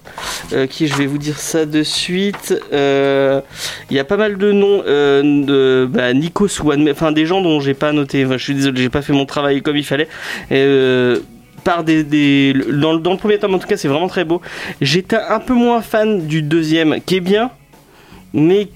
[0.70, 2.54] qui je vais vous dire ça de suite.
[2.72, 7.60] Il y a pas mal de noms de bah, Nikos ou enfin des gens dont
[7.60, 8.26] j'ai pas noté.
[8.30, 10.08] Je suis désolé, j'ai pas fait mon travail comme il fallait.
[11.64, 12.04] Par des,
[12.54, 14.42] dans, le- premier tome en tout cas c'est vraiment très beau.
[14.82, 17.52] J'étais un peu moins fan du deuxième qui est bien,
[18.34, 18.68] mais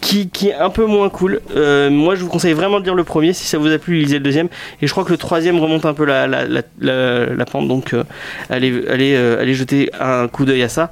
[0.00, 1.40] qui, qui est un peu moins cool.
[1.56, 3.32] Euh, moi, je vous conseille vraiment de lire le premier.
[3.32, 4.48] Si ça vous a plu, lisez le deuxième.
[4.80, 7.66] Et je crois que le troisième remonte un peu la, la, pente.
[7.66, 8.04] Donc, euh,
[8.52, 10.90] euh, allez jeter un coup d'œil à ça.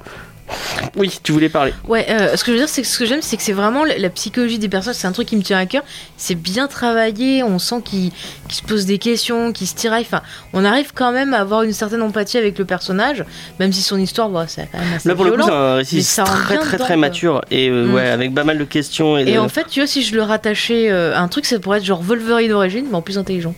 [0.95, 1.73] Oui, tu voulais parler.
[1.87, 3.53] Ouais, euh, ce que je veux dire, c'est que ce que j'aime, c'est que c'est
[3.53, 4.97] vraiment la, psychologie des personnages.
[4.97, 5.83] C'est un truc qui me tient à cœur.
[6.17, 7.43] C'est bien travaillé.
[7.43, 8.11] On sent qu'ils
[8.47, 10.01] qu'ils se posent des questions, qu'ils se tiraillent.
[10.07, 10.21] Enfin,
[10.53, 13.23] on arrive quand même à avoir une certaine empathie avec le personnage,
[13.59, 15.75] même si son histoire, bon, c'est quand même assez Là, pour le coup, c'est un
[15.75, 17.41] récit très, très, très mature.
[17.51, 17.93] Et euh, Mm.
[17.93, 19.17] ouais, avec pas mal de questions.
[19.17, 21.45] Et, Et de- en fait, tu vois, si je le rattachais euh, à un truc,
[21.45, 23.53] ça pourrait être genre Wolverine d'origine, mais en plus intelligent.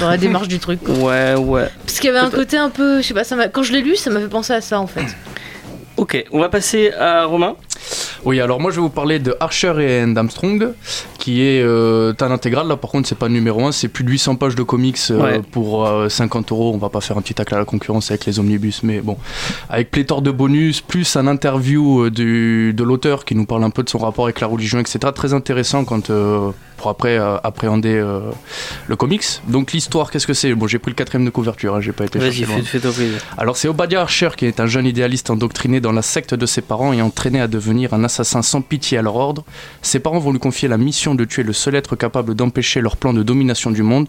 [0.00, 0.80] Dans la démarche du truc.
[0.82, 0.94] quoi.
[1.06, 1.68] Ouais, ouais.
[1.86, 3.82] Parce qu'il y avait un côté un peu, je sais pas, ça quand je l'ai
[3.82, 5.04] lu, ça m'a fait penser à ça en fait.
[5.96, 7.56] Ok, on va passer à Romain.
[8.24, 10.74] Oui, alors moi je vais vous parler de Archer et Armstrong,
[11.26, 12.68] qui est euh, un intégral.
[12.68, 14.96] Là par contre, c'est pas le numéro 1, c'est plus de 800 pages de comics
[15.10, 15.40] euh, Ouais.
[15.50, 16.70] pour euh, 50 euros.
[16.72, 19.16] On va pas faire un petit tacle à la concurrence avec les omnibus, mais bon.
[19.68, 23.70] Avec pléthore de bonus, plus un interview euh, du, de l'auteur qui nous parle un
[23.70, 25.00] peu de son rapport avec la religion, etc.
[25.12, 28.20] Très intéressant quand, euh, pour après euh, appréhender euh,
[28.86, 29.24] le comics.
[29.48, 30.54] Donc l'histoire, qu'est-ce que c'est?
[30.54, 32.80] Bon, j'ai pris le quatrième de couverture, hein, j'ai pas été Vas-y, fais-.
[33.38, 36.62] Alors c'est Obadiah Archer qui est un jeune idéaliste endoctriné dans la secte de ses
[36.62, 39.44] parents et entraîné à devenir un assassin sans pitié à leur ordre.
[39.82, 42.96] Ses parents vont lui confier la mission de tuer le seul être capable d'empêcher leur
[42.96, 44.06] plan de domination du monde.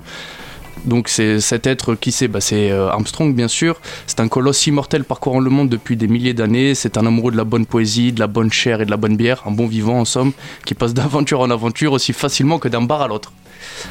[0.86, 3.80] Donc c'est cet être qui c'est bah, C'est euh, Armstrong bien sûr.
[4.06, 6.76] C'est un colosse immortel parcourant le monde depuis des milliers d'années.
[6.76, 9.18] C'est un amoureux de la bonne poésie, de la bonne chair et de la bonne
[9.18, 9.44] bière.
[9.46, 10.32] Un bon vivant en somme,
[10.66, 13.32] qui passe d'aventure en aventure aussi facilement que d'un bar à l'autre.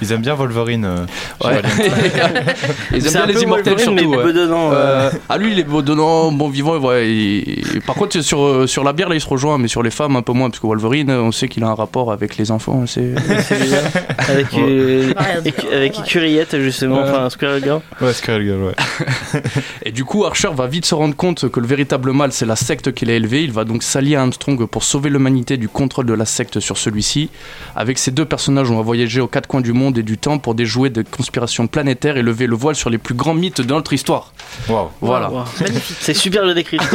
[0.03, 0.85] Ils aiment bien Wolverine.
[0.85, 1.07] euh,
[1.45, 1.61] Ouais.
[2.93, 4.11] Ils aiment un bien peu les immortels Wolverine, surtout.
[4.11, 4.25] mais ouais.
[4.25, 4.75] bedonnant, euh.
[4.77, 8.43] Euh, ah lui il est beau donnant, bon vivant, ouais, et- et par contre sur,
[8.43, 10.51] euh, sur la bière là il se rejoint, mais sur les femmes un peu moins,
[10.51, 13.15] parce que Wolverine on sait qu'il a un rapport avec les enfants, c'est...
[13.47, 13.79] C'est bien.
[14.19, 15.13] avec, euh,
[15.73, 15.95] avec
[16.63, 17.03] justement, Ouais.
[17.11, 17.81] enfin, Squirrel Girl.
[18.01, 18.75] Ouais, Squirrel Girl, ouais.
[19.85, 22.57] Et du coup Archer va vite se rendre compte que le véritable mal c'est la
[22.57, 26.07] secte qu'il a élevée, il va donc s'allier à Armstrong pour sauver l'humanité du contrôle
[26.07, 27.31] de la secte sur celui-ci.
[27.75, 30.39] Avec ces deux personnages on va voyager aux quatre coins du monde et du temps
[30.39, 33.73] pour déjouer des conspirations planétaires et lever le voile sur les plus grands mythes de
[33.73, 34.33] notre histoire.
[34.69, 34.89] Waouh.
[35.01, 35.31] Voilà.
[35.31, 35.45] Wow.
[36.01, 36.79] C'est super bien décrit.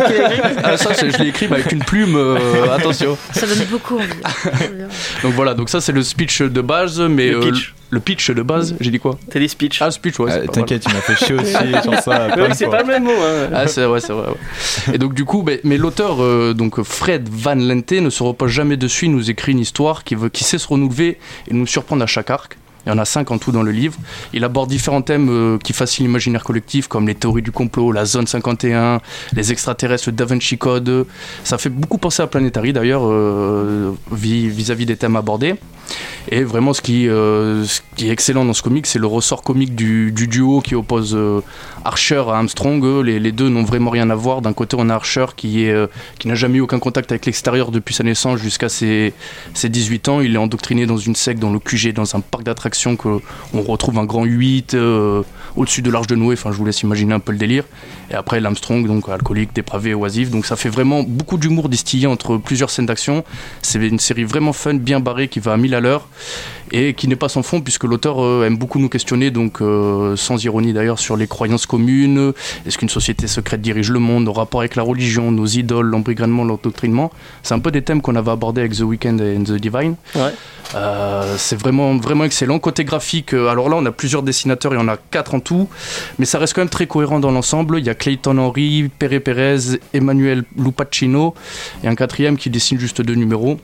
[0.64, 3.18] Ah, ça je l'ai écrit avec une plume, euh, attention.
[3.32, 4.08] Ça donne beaucoup envie.
[5.24, 7.74] Donc voilà, donc ça c'est le speech de base, mais Le euh, pitch.
[7.90, 9.18] le pitch de base, j'ai dit quoi?
[9.30, 9.82] T'as des speeches.
[9.82, 10.32] Ah, le speech, ouais.
[10.34, 10.48] Ah.
[10.48, 11.54] T'inquiète, tu m'as fait chier aussi
[11.84, 12.28] sur ça.
[12.54, 13.12] C'est pas le même mot.
[13.12, 13.50] Hein.
[13.54, 14.28] Ah, c'est vrai, c'est vrai.
[14.30, 14.96] ouais.
[14.96, 18.50] Et donc, du coup, mais, mais l'auteur, euh, donc Fred Van Lente, ne se repose
[18.52, 19.06] jamais dessus.
[19.06, 21.18] Il nous écrit une histoire qui, veut, qui sait se renouveler
[21.50, 22.58] et nous surprendre à chaque arc.
[22.86, 23.96] Il y en a cinq en tout dans le livre.
[24.34, 28.06] Il aborde différents thèmes euh, qui fascinent l'imaginaire collectif, comme les théories du complot, la
[28.06, 29.02] zone 51,
[29.34, 31.06] les extraterrestres, le Da Vinci Code.
[31.44, 35.56] Ça fait beaucoup penser à Planetary d'ailleurs, euh, vis- vis-à-vis des thèmes abordés.
[36.30, 39.42] Et vraiment, ce qui, euh, ce qui est excellent dans ce comic, c'est le ressort
[39.44, 41.18] comique du, du duo qui oppose
[41.84, 42.84] Archer à Armstrong.
[43.04, 44.42] Les, deux n'ont vraiment rien à voir.
[44.42, 45.76] D'un côté, on a Archer qui est,
[46.18, 49.14] qui n'a jamais eu aucun contact avec l'extérieur depuis sa naissance jusqu'à ses,
[49.54, 50.22] ses 18 ans.
[50.22, 53.20] Il est endoctriné dans une secte, dans le QG, dans un parc d'attractions que
[53.54, 55.24] on retrouve un grand 8 euh,
[55.56, 56.34] au-dessus de l'Arche de Noé.
[56.34, 57.64] Enfin, je vous laisse imaginer un peu le délire.
[58.10, 60.30] Et après, l'Armstrong, donc alcoolique, dépravé, oisif.
[60.30, 63.24] Donc ça fait vraiment beaucoup d'humour distillé entre plusieurs scènes d'action.
[63.62, 66.08] C'est une série vraiment fun, bien barrée, qui va à 1000 à l'heure
[66.72, 70.16] et qui n'est pas sans fond puisque l'auteur euh, aime beaucoup nous questionner, donc euh,
[70.16, 72.34] sans ironie d'ailleurs, sur les croyances communes.
[72.66, 76.44] Est-ce qu'une société secrète dirige le monde, nos rapports avec la religion, nos idoles, l'embrigadement,
[76.44, 77.12] l'endoctrinement?
[77.44, 79.96] C'est un peu des thèmes qu'on avait abordés avec The Weeknd et The Divine.
[80.16, 80.34] Ouais.
[80.76, 82.60] Euh, c'est vraiment, vraiment excellent.
[82.60, 85.68] Côté graphique, alors là, on a plusieurs dessinateurs, il y en a quatre en tout,
[86.20, 87.80] mais ça reste quand même très cohérent dans l'ensemble.
[87.80, 91.34] Il y a Clayton Henry, Pere Perez, Emmanuel Lupacino
[91.84, 93.60] et un quatrième qui dessine juste deux numéros.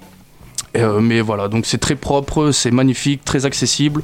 [0.75, 4.03] Euh, mais voilà, donc c'est très propre, c'est magnifique, très accessible.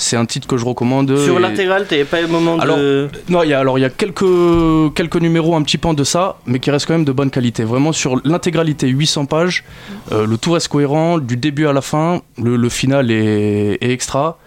[0.00, 1.16] C'est un titre que je recommande.
[1.16, 3.08] Sur Et- l'intégrale, t'avais pas le moment Alors, de.
[3.28, 5.94] non, il y a alors il y a quelques quelques numéros un petit peu en
[5.94, 7.64] deçà, mais qui restent quand même de bonne qualité.
[7.64, 9.64] Vraiment sur l'intégralité, 800 pages,
[10.12, 12.22] euh, le tout reste cohérent du début à la fin.
[12.40, 14.38] Le, le final est, est extra.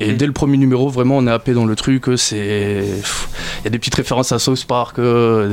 [0.00, 2.04] Et dès le premier numéro, vraiment, on est happé dans le truc.
[2.16, 4.98] C'est, il y a des petites références à South Park.
[4.98, 5.48] euh,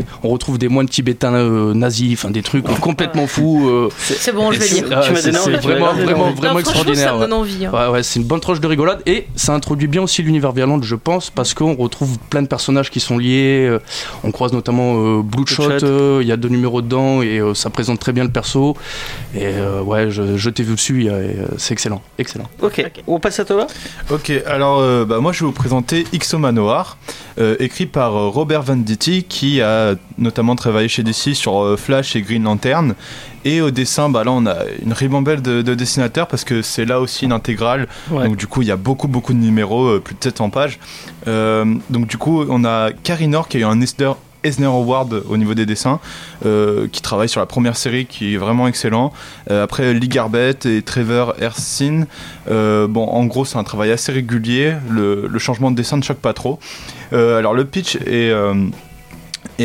[0.00, 3.68] des- On retrouve des moines tibétains euh, nazis, enfin des trucs complètement fous.
[3.68, 3.88] euh.
[3.98, 4.84] C'est bon, je vais lire.
[4.92, 7.04] ah, c'est- m'as vraiment, vraiment, vraiment Non, extraordinaire.
[7.04, 7.20] ça me ouais.
[7.22, 7.66] donne envie.
[7.66, 7.70] hein.
[7.72, 10.82] Ouais, ouais, c'est une bonne tranche de rigolade et ça introduit bien aussi l'univers Virland,
[10.82, 13.76] je pense, parce qu'on retrouve plein de personnages qui sont liés.
[14.24, 17.70] On croise notamment euh, Bloodshot, euh, il y a deux numéros dedans et euh, ça
[17.70, 18.76] présente très bien le perso.
[19.34, 22.48] Et euh, ouais, je, je t'ai vu dessus, et, euh, c'est excellent, excellent.
[22.62, 23.66] Ok, on passe à Thomas?
[24.10, 26.96] Ok, alors euh, bah, moi je vais vous présenter Ixoma Noir,
[27.38, 32.14] euh, écrit par euh, Robert Venditti qui a notamment travaillé chez DC sur euh, Flash
[32.14, 32.94] et Green Lantern.
[33.44, 36.84] Et au dessin, bah, là on a une ribambelle de, de dessinateurs parce que c'est
[36.84, 37.88] là aussi une intégrale.
[38.10, 38.24] Ouais.
[38.24, 40.78] Donc du coup il y a beaucoup beaucoup de numéros, euh, plus de 700 pages.
[41.26, 43.80] Donc du coup on a Karinor qui a eu un
[44.46, 46.00] Eisner, Award au niveau des dessins,
[46.44, 49.12] euh, qui travaille sur la première série qui est vraiment excellent.
[49.50, 52.04] Euh, après Lee Garbett et Trevor Ersin,
[52.50, 56.18] euh, bon en gros c'est un travail assez régulier, le, changement de dessin ne choque
[56.18, 56.58] pas trop.
[57.12, 58.32] Euh, alors le pitch est...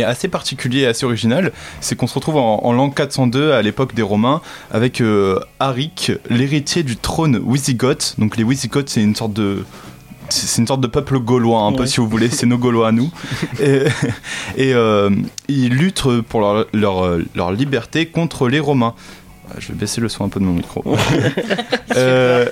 [0.03, 1.51] assez particulier et assez original,
[1.81, 6.83] c'est qu'on se retrouve en, l'an 402 à l'époque des Romains avec euh, Arik, l'héritier
[6.83, 8.15] du trône Wisigoth.
[8.17, 9.65] Donc les Wisigoths c'est une sorte de
[10.31, 12.91] c'est une sorte de peuple gaulois un peu si vous voulez, c'est nos Gaulois à
[12.91, 13.11] nous.
[13.59, 13.83] et
[14.57, 15.09] et, euh,
[15.47, 18.93] ils luttent pour leur, leur, leur liberté contre les Romains.
[19.51, 20.83] Euh, Je vais baisser le son un peu de mon micro.
[21.97, 22.45] Euh,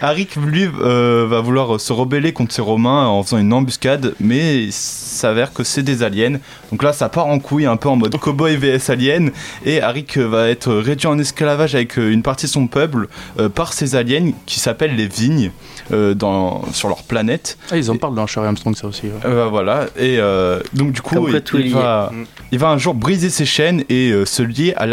[0.00, 4.62] Arik, lui, euh, va vouloir se rebeller contre ces Romains en faisant une embuscade, mais
[4.64, 6.38] il s'avère que c'est des aliens.
[6.70, 9.30] Donc là, ça part en couille, un peu en mode cowboy vs alien,
[9.64, 13.08] et Arik va être réduit en esclavage avec euh, une partie de son peuple
[13.40, 15.50] euh, par ces aliens qui s'appellent les vignes
[15.92, 17.58] euh, dans, sur leur planète.
[17.72, 19.06] Ah, ils en parlent dans Sherry Armstrong, ça aussi.
[19.06, 19.12] ouais.
[19.24, 22.24] Euh, voilà, et euh, donc du coup, il, il va, Mm.
[22.52, 24.86] il va un jour briser ses chaînes et euh, se lier à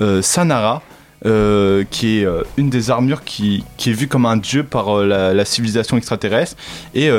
[0.00, 0.82] euh, Sanara,
[1.24, 5.44] euh, qui est euh, une des armures qui, est vue comme un dieu par la,
[5.44, 6.56] civilisation extraterrestre.
[6.94, 7.10] Et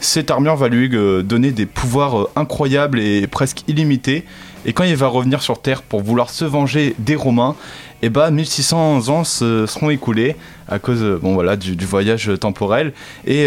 [0.00, 0.88] cette armure va lui
[1.24, 4.24] donner des pouvoirs incroyables et presque illimités.
[4.66, 7.54] Et quand il va revenir sur Terre pour vouloir se venger des Romains,
[8.00, 10.36] et bah 1600 ans se seront écoulés
[10.68, 12.92] à cause bon, voilà, du, du voyage temporel.
[13.26, 13.46] Et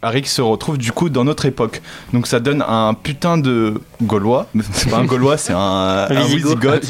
[0.00, 1.82] Arik se retrouve du coup dans notre époque.
[2.12, 6.06] Donc ça donne un putain de Gaulois, c'est pas un Gaulois, c'est un, un.
[6.34, 6.84] Wisigoth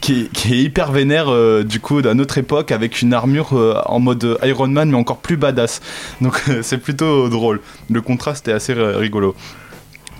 [0.00, 3.50] qui, est- qui est hyper vénère euh, du coup d'un autre époque avec une armure
[3.52, 5.82] euh, en mode Iron Man mais encore plus badass.
[6.22, 7.60] Donc euh, c'est plutôt drôle.
[7.90, 9.34] Le contraste est assez rigolo.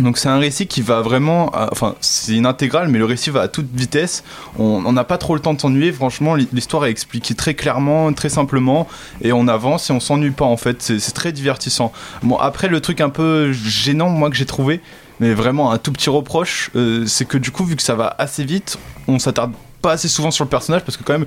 [0.00, 3.30] Donc c'est un récit qui va vraiment, à- enfin c'est une intégrale, mais le récit
[3.30, 4.24] va à toute vitesse.
[4.58, 5.92] On n'a pas trop le temps de s'ennuyer.
[5.92, 8.88] Franchement, l'hi- l'histoire est expliquée très clairement, très simplement,
[9.22, 10.82] et on avance et on s'ennuie pas en fait.
[10.82, 11.92] C'est très divertissant.
[12.22, 14.80] Bon après le truc un peu gênant moi que j'ai trouvé,
[15.20, 18.14] mais vraiment un tout petit reproche, euh, c'est que du coup vu que ça va
[18.18, 21.26] assez vite, on s'attarde pas assez souvent sur le personnage parce que quand même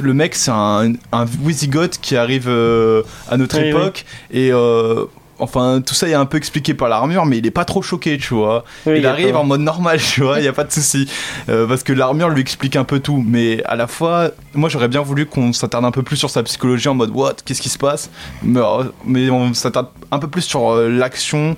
[0.00, 5.06] le mec c'est un, un Wisigoth qui arrive euh, à notre Oui, époque et euh,
[5.38, 8.18] enfin tout ça est un peu expliqué par l'armure mais il est pas trop choqué
[8.18, 10.72] tu vois Oui, il arrive en mode normal, tu vois, il n'y a pas de
[10.72, 11.08] souci.
[11.48, 13.24] Euh, parce que l'armure lui explique un peu tout.
[13.26, 16.42] Mais à la fois, moi j'aurais bien voulu qu'on s'attarde un peu plus sur sa
[16.42, 18.10] psychologie en mode what, qu'est-ce qui se passe?
[18.42, 21.56] Mais, euh, mais on s'attarde un peu plus sur euh, l'action.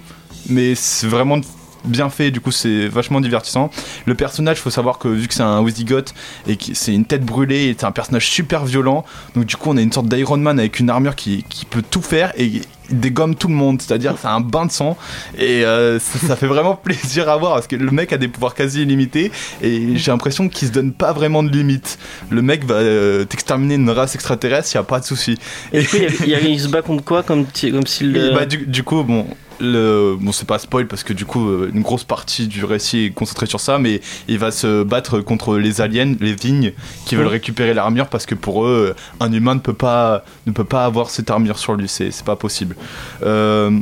[0.49, 1.41] Mais c'est vraiment
[1.85, 3.71] bien fait, du coup c'est vachement divertissant.
[4.07, 6.13] Le personnage, faut savoir que vu que c'est un Wizigoth
[6.47, 9.05] et que c'est une tête brûlée, et c'est un personnage super violent,
[9.35, 11.83] donc du coup on a une sorte d'Iron Man avec une armure qui, qui peut
[11.89, 14.97] tout faire et il dégomme tout le monde, c'est-à-dire c'est un bain de sang
[15.37, 18.29] et euh, ça, ça fait vraiment plaisir à voir parce que le mec a des
[18.29, 19.31] pouvoirs quasi illimités
[19.63, 21.99] et j'ai l'impression qu'il se donne pas vraiment de limites.
[22.31, 25.39] Le mec va euh, t'exterminer une race extraterrestre, y a pas de souci.
[25.73, 27.45] Et du coup, il y a- il y a- il se bat contre quoi Comme,
[27.71, 28.13] comme s'il.
[28.35, 29.27] Bah, du, du coup, bon,
[29.61, 33.07] le, bon, c'est pas spoil parce que du coup, euh, une grosse partie du récit
[33.07, 36.73] est concentrée sur ça, mais il va se battre contre les aliens, les vignes,
[37.07, 40.65] qui veulent récupérer l'armure parce que pour eux, un humain ne peut pas, ne peut
[40.65, 42.77] pas avoir cette armure sur lui, c'est c'est pas possible.
[43.23, 43.79] Euh,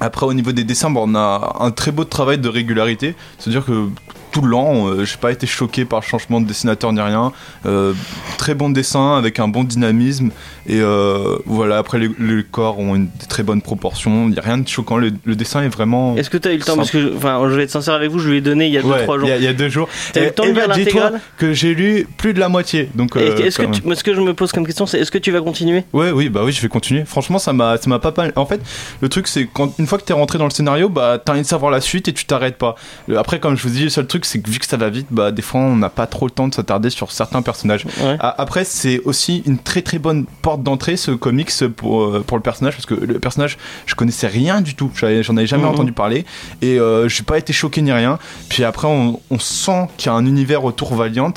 [0.00, 3.64] après, au niveau des dessins, bon, on a un très beau travail de régularité, c'est-à-dire
[3.64, 3.88] que
[4.30, 7.32] tout le long, euh, j'ai pas été choqué par le changement de dessinateur ni rien.
[7.66, 7.92] Euh,
[8.38, 10.30] très bon dessin avec un bon dynamisme
[10.66, 11.78] et euh, voilà.
[11.78, 14.28] Après, les, les corps ont une très bonne proportion.
[14.28, 14.96] Il y a rien de choquant.
[14.96, 16.16] Le, le dessin est vraiment.
[16.16, 16.76] Est-ce que tu as eu le temps?
[16.76, 18.78] Parce que, enfin, je vais être sincère avec vous, je lui ai donné il y
[18.78, 19.18] a 2-3 Ouais, jours.
[19.22, 19.88] il y, a- il y a deux jours.
[20.12, 21.20] T'as eu le temps de lire l'intégrale?
[21.38, 22.88] que j'ai lu plus de la moitié.
[22.94, 25.18] Donc, euh, Est-ce que, tu- ce que je me pose comme question, c'est est-ce que
[25.18, 25.84] tu vas continuer?
[25.92, 27.04] Ouais, oui, bah oui, je vais continuer.
[27.04, 28.32] Franchement, ça m'a, ça m'a pas mal.
[28.36, 28.60] En fait,
[29.00, 31.42] le truc, c'est quand une fois que t'es rentré dans le scénario, bah t'as envie
[31.42, 32.74] de savoir la suite et tu t'arrêtes pas.
[33.16, 35.06] Après, comme je vous dis, le seul truc, c'est que vu que ça va vite,
[35.10, 37.84] bah des fois, on n'a pas trop le temps de s'attarder sur certains personnages.
[38.02, 38.16] Ouais.
[38.20, 42.36] Ah, Après, c'est aussi une très très bonne porte d'entrée ce comics pour, euh, pour
[42.36, 45.06] le personnage parce que le personnage, je connaissais rien du tout, j'en
[45.36, 45.68] avais jamais Mhm.
[45.70, 46.24] entendu parler
[46.62, 48.18] et euh, j'ai pas été choqué ni rien.
[48.48, 51.32] Puis après, on, on sent qu'il y a un univers autour Valiant.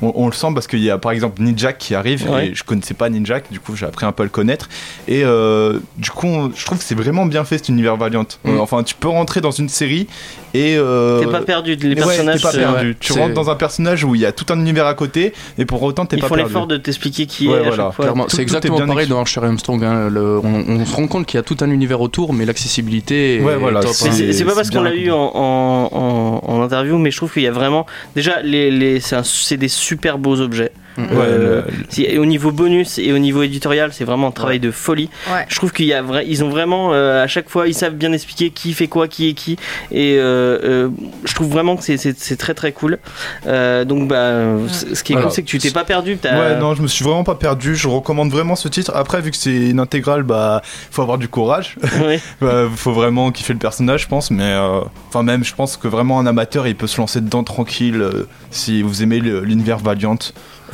[0.00, 2.48] On, on le sent parce qu'il y a par exemple Ninjak qui arrive Ouais.
[2.48, 4.68] et je connaissais pas Ninjak, du coup j'ai appris un peu à le connaître
[5.08, 8.24] et euh, du coup on- je trouve que c'est vraiment bien fait cet univers Valiant.
[8.46, 10.06] Euh, enfin tu peux rentrer dans une série
[10.54, 12.36] et euh, T'es pas perdu, les ouais, personnages.
[12.40, 12.88] t'es pas perdu.
[12.90, 15.32] ouais, tu rentres dans un personnage où il y a tout un univers à côté
[15.58, 16.48] et pour autant t'es Ils pas font perdu.
[16.50, 17.90] l'effort de t'expliquer qui Ouais, est à voilà,
[18.28, 19.82] c'est exactement pareil dans Archer Armstrong.
[19.84, 20.08] hein.
[20.08, 23.36] Le- on, on se rend compte qu'il y a tout un univers autour, mais l'accessibilité
[23.36, 24.32] est Ouais, voilà, c'est- hein.
[24.32, 27.42] C'est pas parce qu'on l'a eu en, en, en- en interview, mais je trouve qu'il
[27.42, 27.84] y a vraiment.
[28.14, 30.72] Déjà, les, les, c'est des super beaux objets.
[30.98, 31.02] Mm.
[31.04, 34.32] Ouais, Euh, le- si- et au niveau bonus et au niveau éditorial, c'est vraiment un
[34.32, 35.08] travail de folie.
[35.32, 35.46] Ouais.
[35.48, 37.94] Je trouve qu'il y a vrai, ils ont vraiment euh, à chaque fois, ils savent
[37.94, 39.52] bien expliquer qui fait quoi, qui est qui,
[39.92, 40.88] et euh, euh,
[41.24, 42.98] je trouve vraiment que c'est- très très cool.
[43.46, 44.32] Euh, donc bah,
[44.68, 45.28] c- ce qui est Voilà.
[45.28, 46.18] cool, c'est que tu t'es pas perdu.
[46.24, 47.76] Ouais, non, je me suis vraiment pas perdu.
[47.76, 48.92] Je recommande vraiment ce titre.
[48.94, 51.76] Après, vu que c'est une intégrale, bah, faut avoir du courage.
[52.02, 52.20] Ouais.
[52.40, 54.30] Bah, faut vraiment kiffer le personnage, je pense.
[54.30, 57.42] Mais, euh, enfin, même, je pense que vraiment un amateur, il peut se lancer dedans
[57.44, 60.16] tranquille euh, si vous aimez l'univers Valiant.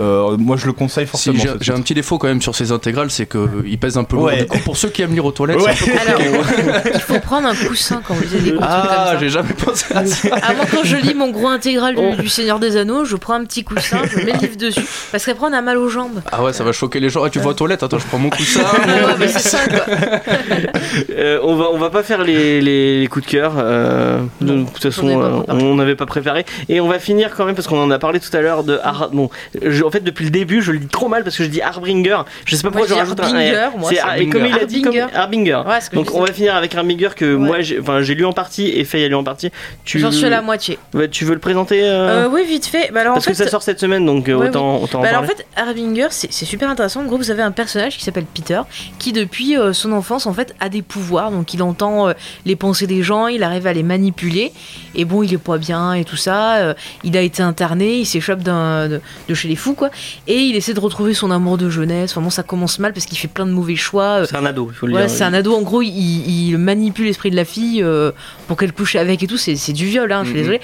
[0.01, 1.39] Euh, moi, je le conseille forcément.
[1.61, 4.25] j'ai un petit défaut quand même sur ces intégrales, c'est qu'il pèse un peu lourd.
[4.27, 4.39] Ouais.
[4.43, 5.73] Du coup, pour ceux qui aiment lire aux toilettes, Ouais.
[5.77, 6.91] c'est un peu Alors, compliqué.
[6.95, 10.29] il faut prendre un coussin quand vous lisez des Ah, j'ai jamais pensé à ça.
[10.43, 12.21] Ah, moi, quand je lis mon gros intégral Oh.
[12.21, 15.25] du, Seigneur des Anneaux, je prends un petit coussin, je mets le livre dessus, parce
[15.25, 16.21] qu'après on a mal aux jambes.
[16.33, 17.23] Ah ouais, ça va choquer les gens.
[17.25, 18.61] Ah, tu vas aux toilettes, attends, je prends mon coussin.
[18.63, 19.85] Ouais, mais c'est ça, quoi.
[21.11, 23.53] Euh, on va on va pas faire les, les, les coups de cœur.
[23.59, 25.07] euh, de, de toute façon,
[25.49, 26.45] on euh, n'avait pas préparé.
[26.69, 28.79] Et on va finir quand même parce qu'on en a parlé tout à l'heure de
[28.83, 29.31] Har- bon.
[29.63, 31.61] je- en fait, depuis le début, je le dis trop mal parce que je dis
[31.63, 32.19] Harbinger.
[32.45, 33.79] Je sais pas pourquoi je rajoute un Harbinger, R.
[33.79, 35.17] moi, C'est c'est Har- et comme il a dit, comme Harbinger.
[35.17, 35.63] Harbinger.
[35.67, 38.69] Ouais, Donc on va finir avec Harbinger que moi, j'ai- enfin, j'ai lu en partie
[38.69, 39.51] et Faye a lu en partie.
[39.85, 40.79] Tu J'en suis à la moitié.
[40.95, 42.91] Ouais, tu veux le présenter euh, Euh, oui, vite fait.
[42.93, 45.29] Bah, Parce que ça sort cette semaine, donc euh, autant, en Bah alors en parler.
[45.37, 47.01] fait, Harbinger, c'est super intéressant.
[47.01, 48.61] En gros, vous avez un personnage qui s'appelle Peter,
[48.99, 51.31] qui depuis son enfance, en fait, a des pouvoirs.
[51.31, 52.13] Donc, il entend
[52.47, 54.53] les pensées des gens, il arrive à les manipuler.
[54.95, 56.75] Et bon, il est pas bien et tout ça.
[57.03, 59.01] il a été interné, il s'échappe de
[59.35, 59.91] chez les fous, quoi.
[60.27, 62.15] Et il essaie de retrouver son amour de jeunesse.
[62.15, 64.21] Vraiment, ça commence mal parce qu'il fait plein de mauvais choix.
[64.21, 65.17] euh, C'est un ado, il faut le voilà, dire.
[65.17, 65.89] c'est un ado, en gros, il,
[66.51, 68.11] il manipule l'esprit de la fille euh,
[68.49, 69.37] pour qu'elle couche avec et tout.
[69.37, 70.41] C'est c'est du viol, hein, je suis Mhm.
[70.41, 70.61] désolée.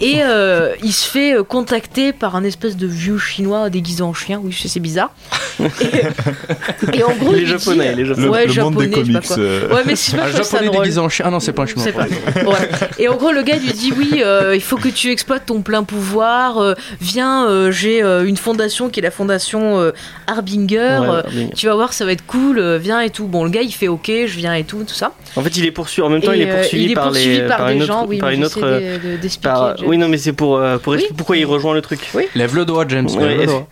[0.00, 4.40] Et euh, il se fait contacter par un espèce de vieux chinois déguisé en chien.
[4.42, 5.12] Oui, c'est bizarre.
[5.60, 8.28] Et, et en gros, Les dit- japonais, les Le, japonais.
[8.28, 9.28] Ouais, le monde des japonais, sais pas comics.
[9.28, 9.38] quoi.
[9.38, 11.24] euh, Ouais, mais c'est pas Un japonais déguisé en chien.
[11.28, 11.84] Ah non, c'est pas un chinois.
[11.84, 12.06] C'est pas.
[12.34, 12.50] pardon.
[12.50, 12.68] Ouais.
[12.98, 15.62] Et en gros, le gars lui dit oui, euh, il faut que tu exploites ton
[15.62, 16.58] plein pouvoir.
[16.58, 18.53] euh, viens, euh, j'ai euh, une fondation
[18.90, 19.92] qui est la fondation euh,
[20.26, 20.76] Harbinger.
[21.00, 21.52] Ouais, euh, Harbinger.
[21.54, 22.58] tu vas voir, ça va être cool.
[22.58, 23.26] euh, viens et tout.
[23.26, 25.12] Bon, le gars, il fait OK, je viens et tout, tout ça.
[25.36, 26.06] En fait, il est poursuivi.
[26.06, 27.66] En même temps, Et, il est euh, poursuivi il est par poursuivi les, par, par
[27.68, 28.06] des une autre, gens.
[28.06, 28.58] Oui, par mais une autre.
[28.62, 29.52] euh, de- de- d'expliquer.
[29.52, 30.96] par- je- Oui, non, mais c'est pour, euh, pour Oui.
[30.98, 32.00] expliquer pourquoi il rejoint le truc.
[32.34, 33.08] Lève le doigt, James.
[33.10, 33.66] Ouais, lève le et- doigt.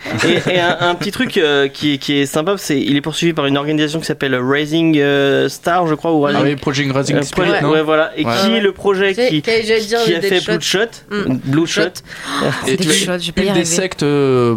[0.49, 3.01] Et, et un, un petit truc euh, qui, est- qui est sympa, c'est il est
[3.01, 6.45] poursuivi par une organisation qui s'appelle Rising euh, Star, je crois, ou Ah Rising.
[6.45, 8.13] oui, Project Rising euh, Spirit, ouais, voilà.
[8.17, 8.33] Et Ouais.
[8.43, 8.59] qui Ouais.
[8.59, 9.21] est le projet qui,
[10.17, 10.41] a fait
[11.11, 11.39] Mm.
[11.45, 11.83] Blue Shot.
[12.67, 14.05] Et tu y une des sectes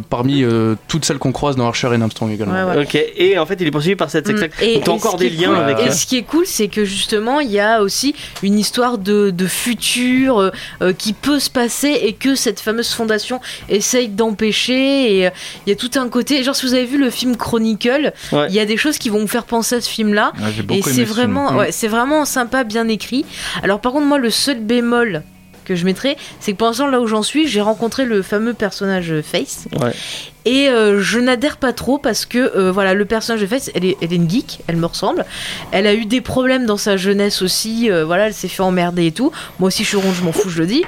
[0.09, 0.43] parmi
[0.87, 2.53] toutes celles qu'on croise dans Archer et Armstrong également.
[2.81, 4.37] Ok, et en fait, il est poursuivi par cette Mm.
[4.37, 4.61] secte.
[4.61, 5.79] Et- Donc, encore des liens avec.
[5.85, 9.29] Et ce qui est cool, c'est que justement, il y a aussi une histoire de,
[9.29, 10.49] de futur euh,
[10.81, 13.39] euh, qui peut se passer et que cette fameuse fondation
[13.69, 15.17] essaye d'empêcher.
[15.17, 15.31] Et euh,
[15.65, 16.43] il y a tout un côté.
[16.43, 18.51] Genre, si vous avez vu le film Chronicle, il Ouais.
[18.51, 20.31] y a des choses qui vont vous faire penser à ce film-là.
[20.39, 21.05] Ouais, j'ai Et c'est aimé ce film.
[21.05, 21.57] vraiment, Mm.
[21.57, 23.25] ouais, c'est vraiment sympa, bien écrit.
[23.63, 25.23] Alors par contre, moi, le seul bémol
[25.65, 28.53] que je mettrais, c'est que pour l'instant, là où j'en suis, j'ai rencontré le fameux
[28.53, 29.65] personnage euh, Face.
[29.81, 29.91] Ouais.
[30.47, 33.83] Et euh, je n'adhère pas trop parce que euh, voilà, le personnage de Face, elle
[33.83, 35.25] est, elle est une geek, elle me ressemble.
[35.71, 37.89] Elle a eu des problèmes dans sa jeunesse aussi.
[37.89, 39.31] euh, voilà, elle s'est fait emmerder et tout.
[39.59, 40.83] Moi aussi, je suis ronde, je m'en fous, je le dis.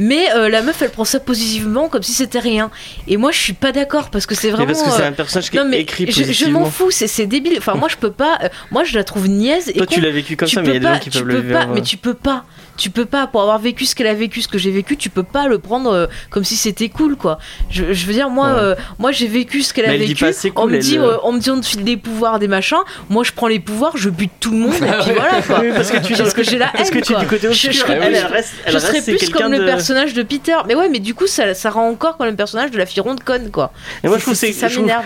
[0.00, 2.70] Mais la meuf, elle prend ça positivement, comme si c'était rien.
[3.06, 4.72] Et moi, je suis pas d'accord parce que c'est mais vraiment.
[4.72, 7.06] parce que c'est un personnage qui non est mais écrit je, je m'en fous, c'est
[7.06, 7.54] c'est débile.
[7.58, 8.38] Enfin moi je peux pas.
[8.70, 9.68] moi je la trouve niaise.
[9.70, 11.22] Et Toi, tu l'as vécu comme ça, mais il y a des gens qui peuvent
[11.22, 11.74] le pas, vivre.
[11.74, 12.44] mais tu peux pas.
[12.76, 15.08] Tu peux pas, pour avoir vécu ce qu'elle a vécu, ce que j'ai vécu, tu
[15.10, 17.38] peux pas le prendre euh, comme si c'était cool, quoi.
[17.70, 18.52] Je, je veux dire, moi, Ouais.
[18.58, 20.24] euh, moi j'ai vécu ce qu'elle Mais a elle dit vécu.
[20.24, 21.96] pas, c'est on, cool, me dit, elle, euh, on me dit, on te file des
[21.96, 22.76] pouvoirs, des machins.
[23.10, 25.60] Moi, je prends les pouvoirs, je bute tout le monde, et puis voilà, quoi.
[25.60, 27.22] Oui, parce que tu Parce que j'ai la Parce haine, que tu es quoi.
[27.24, 27.72] du côté Je- obscur.
[27.72, 30.22] je serais elle, plus- elle reste, elle je reste serais plus comme le personnage de
[30.22, 30.56] Peter.
[30.68, 33.00] Mais ouais, mais du coup, ça, ça rend encore comme le personnage de la fille
[33.00, 33.72] ronde conne, quoi.
[34.04, 35.04] Et moi, je trouve que c'est ça je m'énerve.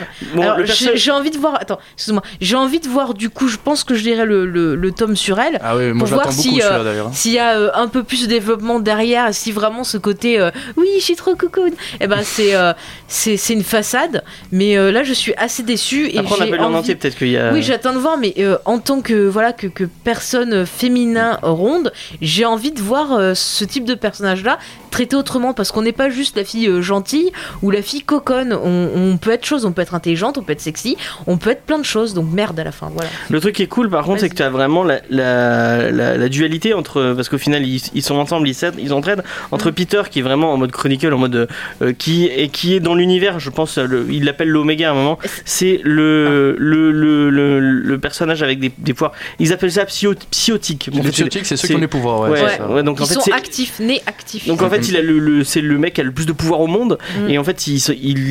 [0.94, 1.54] J'ai envie de voir.
[1.60, 2.22] Attends, excuse-moi.
[2.40, 3.14] J'ai envie de voir.
[3.14, 5.58] Du coup, je pense que je lirai le, tome sur elle.
[5.62, 7.10] Ah oui, moi Pour je voir beaucoup si, euh, celui-là d'ailleurs.
[7.12, 10.50] S'il y a euh, un peu plus de développement derrière, si vraiment ce côté euh,
[10.76, 12.72] oui, je suis trop cocoon, et ben c'est euh,
[13.08, 14.24] c'est une façade.
[14.52, 17.52] Mais là, je suis assez déçue et Après, on en entier, peut-être qu'il y a.
[17.52, 18.34] Oui, j'attends de voir, mais
[18.64, 23.84] en tant que voilà que, que personne féminin ronde, j'ai envie de voir ce type
[23.84, 24.58] de personnage-là
[24.90, 27.32] traité autrement, parce qu'on n'est pas juste la fille gentille
[27.62, 28.52] ou la fille coconne.
[28.52, 30.96] On, on peut être chose, on peut être intelligente, on peut être sexy,
[31.26, 32.14] on peut être plein de choses.
[32.14, 33.10] Donc merde à la fin, voilà.
[33.28, 36.16] Le truc qui est cool par contre, c'est que tu as vraiment la, la, la,
[36.16, 37.14] la dualité entre.
[37.14, 39.22] Parce qu'au final, ils, ils sont ensemble, ils ils entraident.
[39.50, 39.74] Entre Mm.
[39.74, 41.48] Peter qui est vraiment en mode chronicle, en mode.
[41.82, 44.94] euh, qui, et qui est dans l'univers, je pense, le- il l'appelle l'Oméga à un
[44.94, 45.18] moment.
[45.44, 49.12] C'est le, le, le, le, le personnage avec des, des pouvoirs.
[49.38, 50.88] Ils appellent ça psycho- psychotique.
[50.92, 52.82] Bon, en Les fait, c'est- psychotiques, c'est ceux qui ont les pouvoirs, ouais.
[52.82, 53.32] Donc en Ils fait, sont c'est.
[53.32, 54.46] actifs, nés actifs.
[54.46, 56.32] Donc en fait, il a le, le- c'est le mec qui a le plus de
[56.32, 57.30] pouvoir au monde Mm.
[57.30, 57.74] et en fait, il,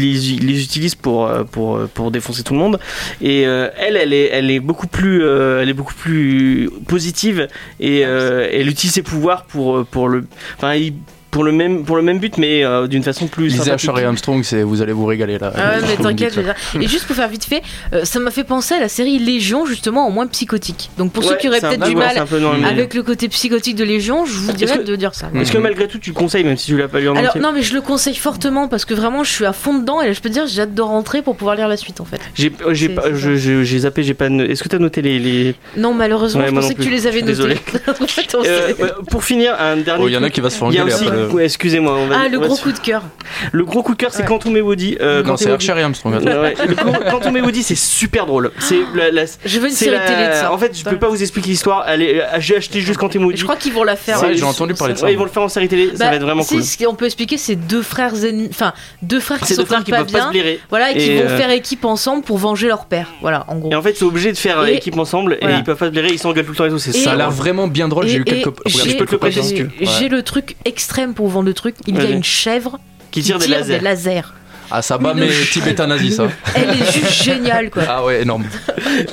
[0.02, 2.80] les, il les utilise pour, euh, pour, euh, pour défoncer tout le monde.
[3.22, 7.48] Et euh, elle, elle est, elle est beaucoup plus, euh, elle est beaucoup plus positive
[7.80, 9.09] et euh, elle utilise ses pouvoirs
[9.48, 10.26] pour, euh, pour le,
[10.58, 10.94] enfin, il-
[11.32, 13.50] pour le même, pour le même but, mais euh, d'une façon plus.
[13.50, 13.72] Lisez.
[13.72, 15.52] Asher et Armstrong, c'est- vous allez vous régaler là.
[15.56, 16.42] Ah ouais, mais t'inquiète, je ça.
[16.42, 16.82] vais dire.
[16.82, 17.62] Et juste pour faire vite fait,
[17.94, 20.90] euh, ça m'a fait penser à la série Légion, justement, en moins psychotique.
[20.98, 23.84] Donc pour ceux qui auraient peut-être peu- du ouais, mal avec le côté psychotique de
[23.84, 25.30] Légion, je vous dirais que- de dire ça.
[25.36, 27.30] Est-ce que malgré tout, tu le conseilles, même si tu l'as pas lu en Alors
[27.32, 30.02] entier non mais je le conseille fortement parce que vraiment je suis à fond dedans
[30.02, 32.02] et là je peux te dire j'ai hâte de rentrer pour pouvoir lire la suite
[32.02, 32.20] en fait.
[32.34, 34.30] J'ai, euh, j'ai zappé, j'ai pas.
[34.30, 35.56] no- Est-ce que t'as noté les, les...
[35.78, 37.58] Non malheureusement Ouais, je pensais que tu les avais notés.
[39.10, 40.04] pour finir, un dernier.
[40.04, 40.92] Oh, il y en a qui va se faire engueuler
[41.28, 43.04] ouais, excusez-moi, on va- Ah le on va gros se- coup de cœur.
[43.52, 44.28] Le gros coup de cœur, c'est Ouais.
[44.28, 44.98] Quantum et Woody.
[45.02, 46.14] Euh, Non, c'est Archer et Armstrong.
[46.24, 46.54] Ouais,
[47.12, 48.52] Quantum et Woody, c'est super drôle.
[48.60, 50.52] C'est la, la- Je veux une série la- télé de ça.
[50.54, 51.84] En fait, je peux pas vous expliquer l'histoire.
[51.86, 53.38] Allez, euh, j'ai acheté juste Quantum et Woody.
[53.38, 54.22] Je crois qu'ils vont la faire.
[54.22, 55.06] Ouais, euh, j'ai entendu parler de ça.
[55.06, 55.90] Ouais, ils vont le faire en série télé.
[55.92, 56.64] ça Bah, va être vraiment si, cool.
[56.64, 59.90] Ce qu'on peut expliquer, c'est deux frères ennemis, enfin deux frères qui qui pas peuvent
[59.90, 60.60] pas se bien, blairer.
[60.70, 63.08] voilà, et qui Et, vont euh, faire équipe ensemble pour venger leur père.
[63.22, 63.72] Voilà, en gros.
[63.72, 65.86] Et en fait, ils sont obligés de faire euh, équipe ensemble et ils peuvent pas
[65.88, 66.10] se blairer.
[66.12, 66.80] Ils s'engueulent tout le temps et tout.
[66.80, 68.08] Ça a l'air vraiment bien drôle.
[68.08, 68.50] J'ai eu quelques.
[68.66, 69.70] Je peux te le si j'ai- tu veux.
[69.82, 70.10] j'ai Ouais.
[70.10, 70.56] le truc
[71.14, 71.76] pour vendre le truc.
[71.88, 72.80] Il y a une chèvre
[73.12, 73.80] Qui tire des lasers.
[73.80, 74.22] lasers.
[74.72, 76.28] Ah, ça bat mes tibétains nazis, ça.
[76.56, 77.84] Elle est juste géniale quoi.
[77.88, 78.46] Ah ouais, énorme.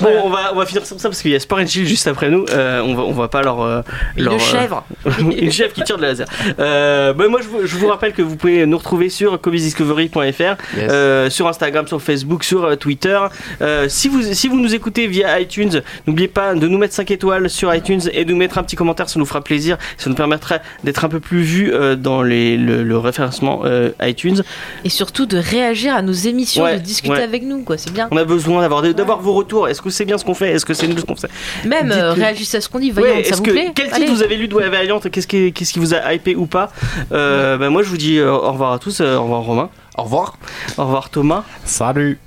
[0.01, 1.87] Bon, on va, on va finir sur ça parce qu'il y a Sport and Chill
[1.87, 2.45] juste après nous.
[2.51, 3.61] Euh, on va, on va pas leur.
[3.61, 3.81] euh,
[4.17, 4.83] leur, Une euh, chèvre.
[5.19, 6.27] une chef qui tire de laser.
[6.59, 10.17] Euh, bah, moi, je vous, je vous rappelle que vous pouvez nous retrouver sur comicsdiscovery.fr,
[10.41, 10.57] Yes.
[10.77, 13.19] euh, sur Instagram, sur Facebook, sur euh, Twitter.
[13.61, 17.09] Euh, si, vous, si vous nous écoutez via iTunes, n'oubliez pas de nous mettre 5
[17.11, 19.77] étoiles sur iTunes et de nous mettre un petit commentaire, ça nous fera plaisir.
[19.97, 23.91] Ça nous permettra d'être un peu plus vus euh, dans les, le, le référencement euh,
[24.01, 24.43] iTunes.
[24.83, 27.21] Et surtout de réagir à nos émissions, Ouais, de discuter ouais.
[27.23, 27.77] avec nous quoi.
[27.77, 28.07] C'est bien.
[28.11, 29.67] On a besoin d'avoir d'avoir vos retours.
[29.67, 30.51] Est-ce que c'est bien ce qu'on fait?
[30.51, 31.29] Est-ce que c'est nul ce qu'on fait?
[31.65, 32.91] Même euh, réagissez à ce qu'on dit.
[32.91, 34.05] Ouais, Vaillante, ça vous que plaît quel Allez.
[34.05, 36.71] titre vous avez lu de Valiant Qu'est-ce qui, qu'est-ce qui vous a hypé ou pas?
[37.11, 38.99] Euh, bah, Moi, je vous dis euh, au revoir à tous.
[39.01, 39.69] euh, au revoir Romain.
[39.97, 40.37] Au revoir.
[40.77, 41.43] Au revoir Thomas.
[41.65, 42.19] Salut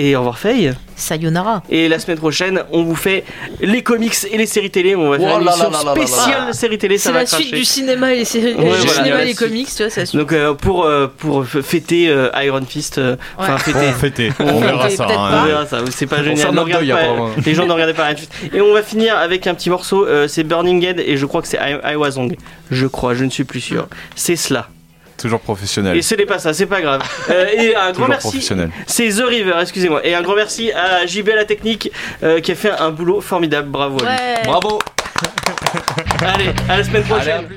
[0.00, 0.72] Et au revoir Faye.
[0.94, 1.62] Sayonara.
[1.70, 3.24] Et la semaine prochaine, on vous fait
[3.60, 4.94] les comics et les séries télé.
[4.96, 6.06] On va faire Oh une émission là là là là là.
[6.06, 6.98] spéciale séries télé.
[6.98, 7.56] Ça C'est la suite cracher.
[7.56, 8.92] du cinéma et les séries, Ouais, du voilà.
[8.92, 10.20] cinéma et les comics, tu vois, c'est la suite.
[10.20, 13.00] Donc euh, pour euh, pour fêter euh, Iron Fist,
[13.36, 13.58] enfin Ouais.
[13.58, 13.78] fêter.
[13.80, 14.32] Bon, fêtez.
[14.40, 15.06] On On verra fêter, ça.
[15.10, 15.40] hein.
[15.42, 16.54] On verra ça, c'est pas génial.
[16.54, 17.30] Ne deuil, pas- apparemment.
[17.44, 18.32] les gens ne regardaient pas Iron Fist.
[18.54, 21.42] Et on va finir avec un petit morceau, euh, c'est Burning Head et je crois
[21.42, 22.36] que c'est I, I Was Wrong.
[22.70, 23.88] Je crois, je ne suis plus sûr.
[24.14, 24.68] C'est cela.
[25.18, 25.96] Toujours professionnel.
[25.96, 27.02] Et ce n'est pas ça, c'est pas grave.
[27.30, 28.40] Euh, et un grand merci.
[28.86, 30.00] C'est The River, excusez-moi.
[30.06, 31.92] Et un grand merci à JB à la technique
[32.22, 33.68] euh, qui a fait un boulot formidable.
[33.68, 33.98] Bravo.
[33.98, 34.08] à lui.
[34.08, 34.42] Ouais.
[34.46, 34.78] Bravo.
[36.22, 37.48] Allez, à la semaine prochaine.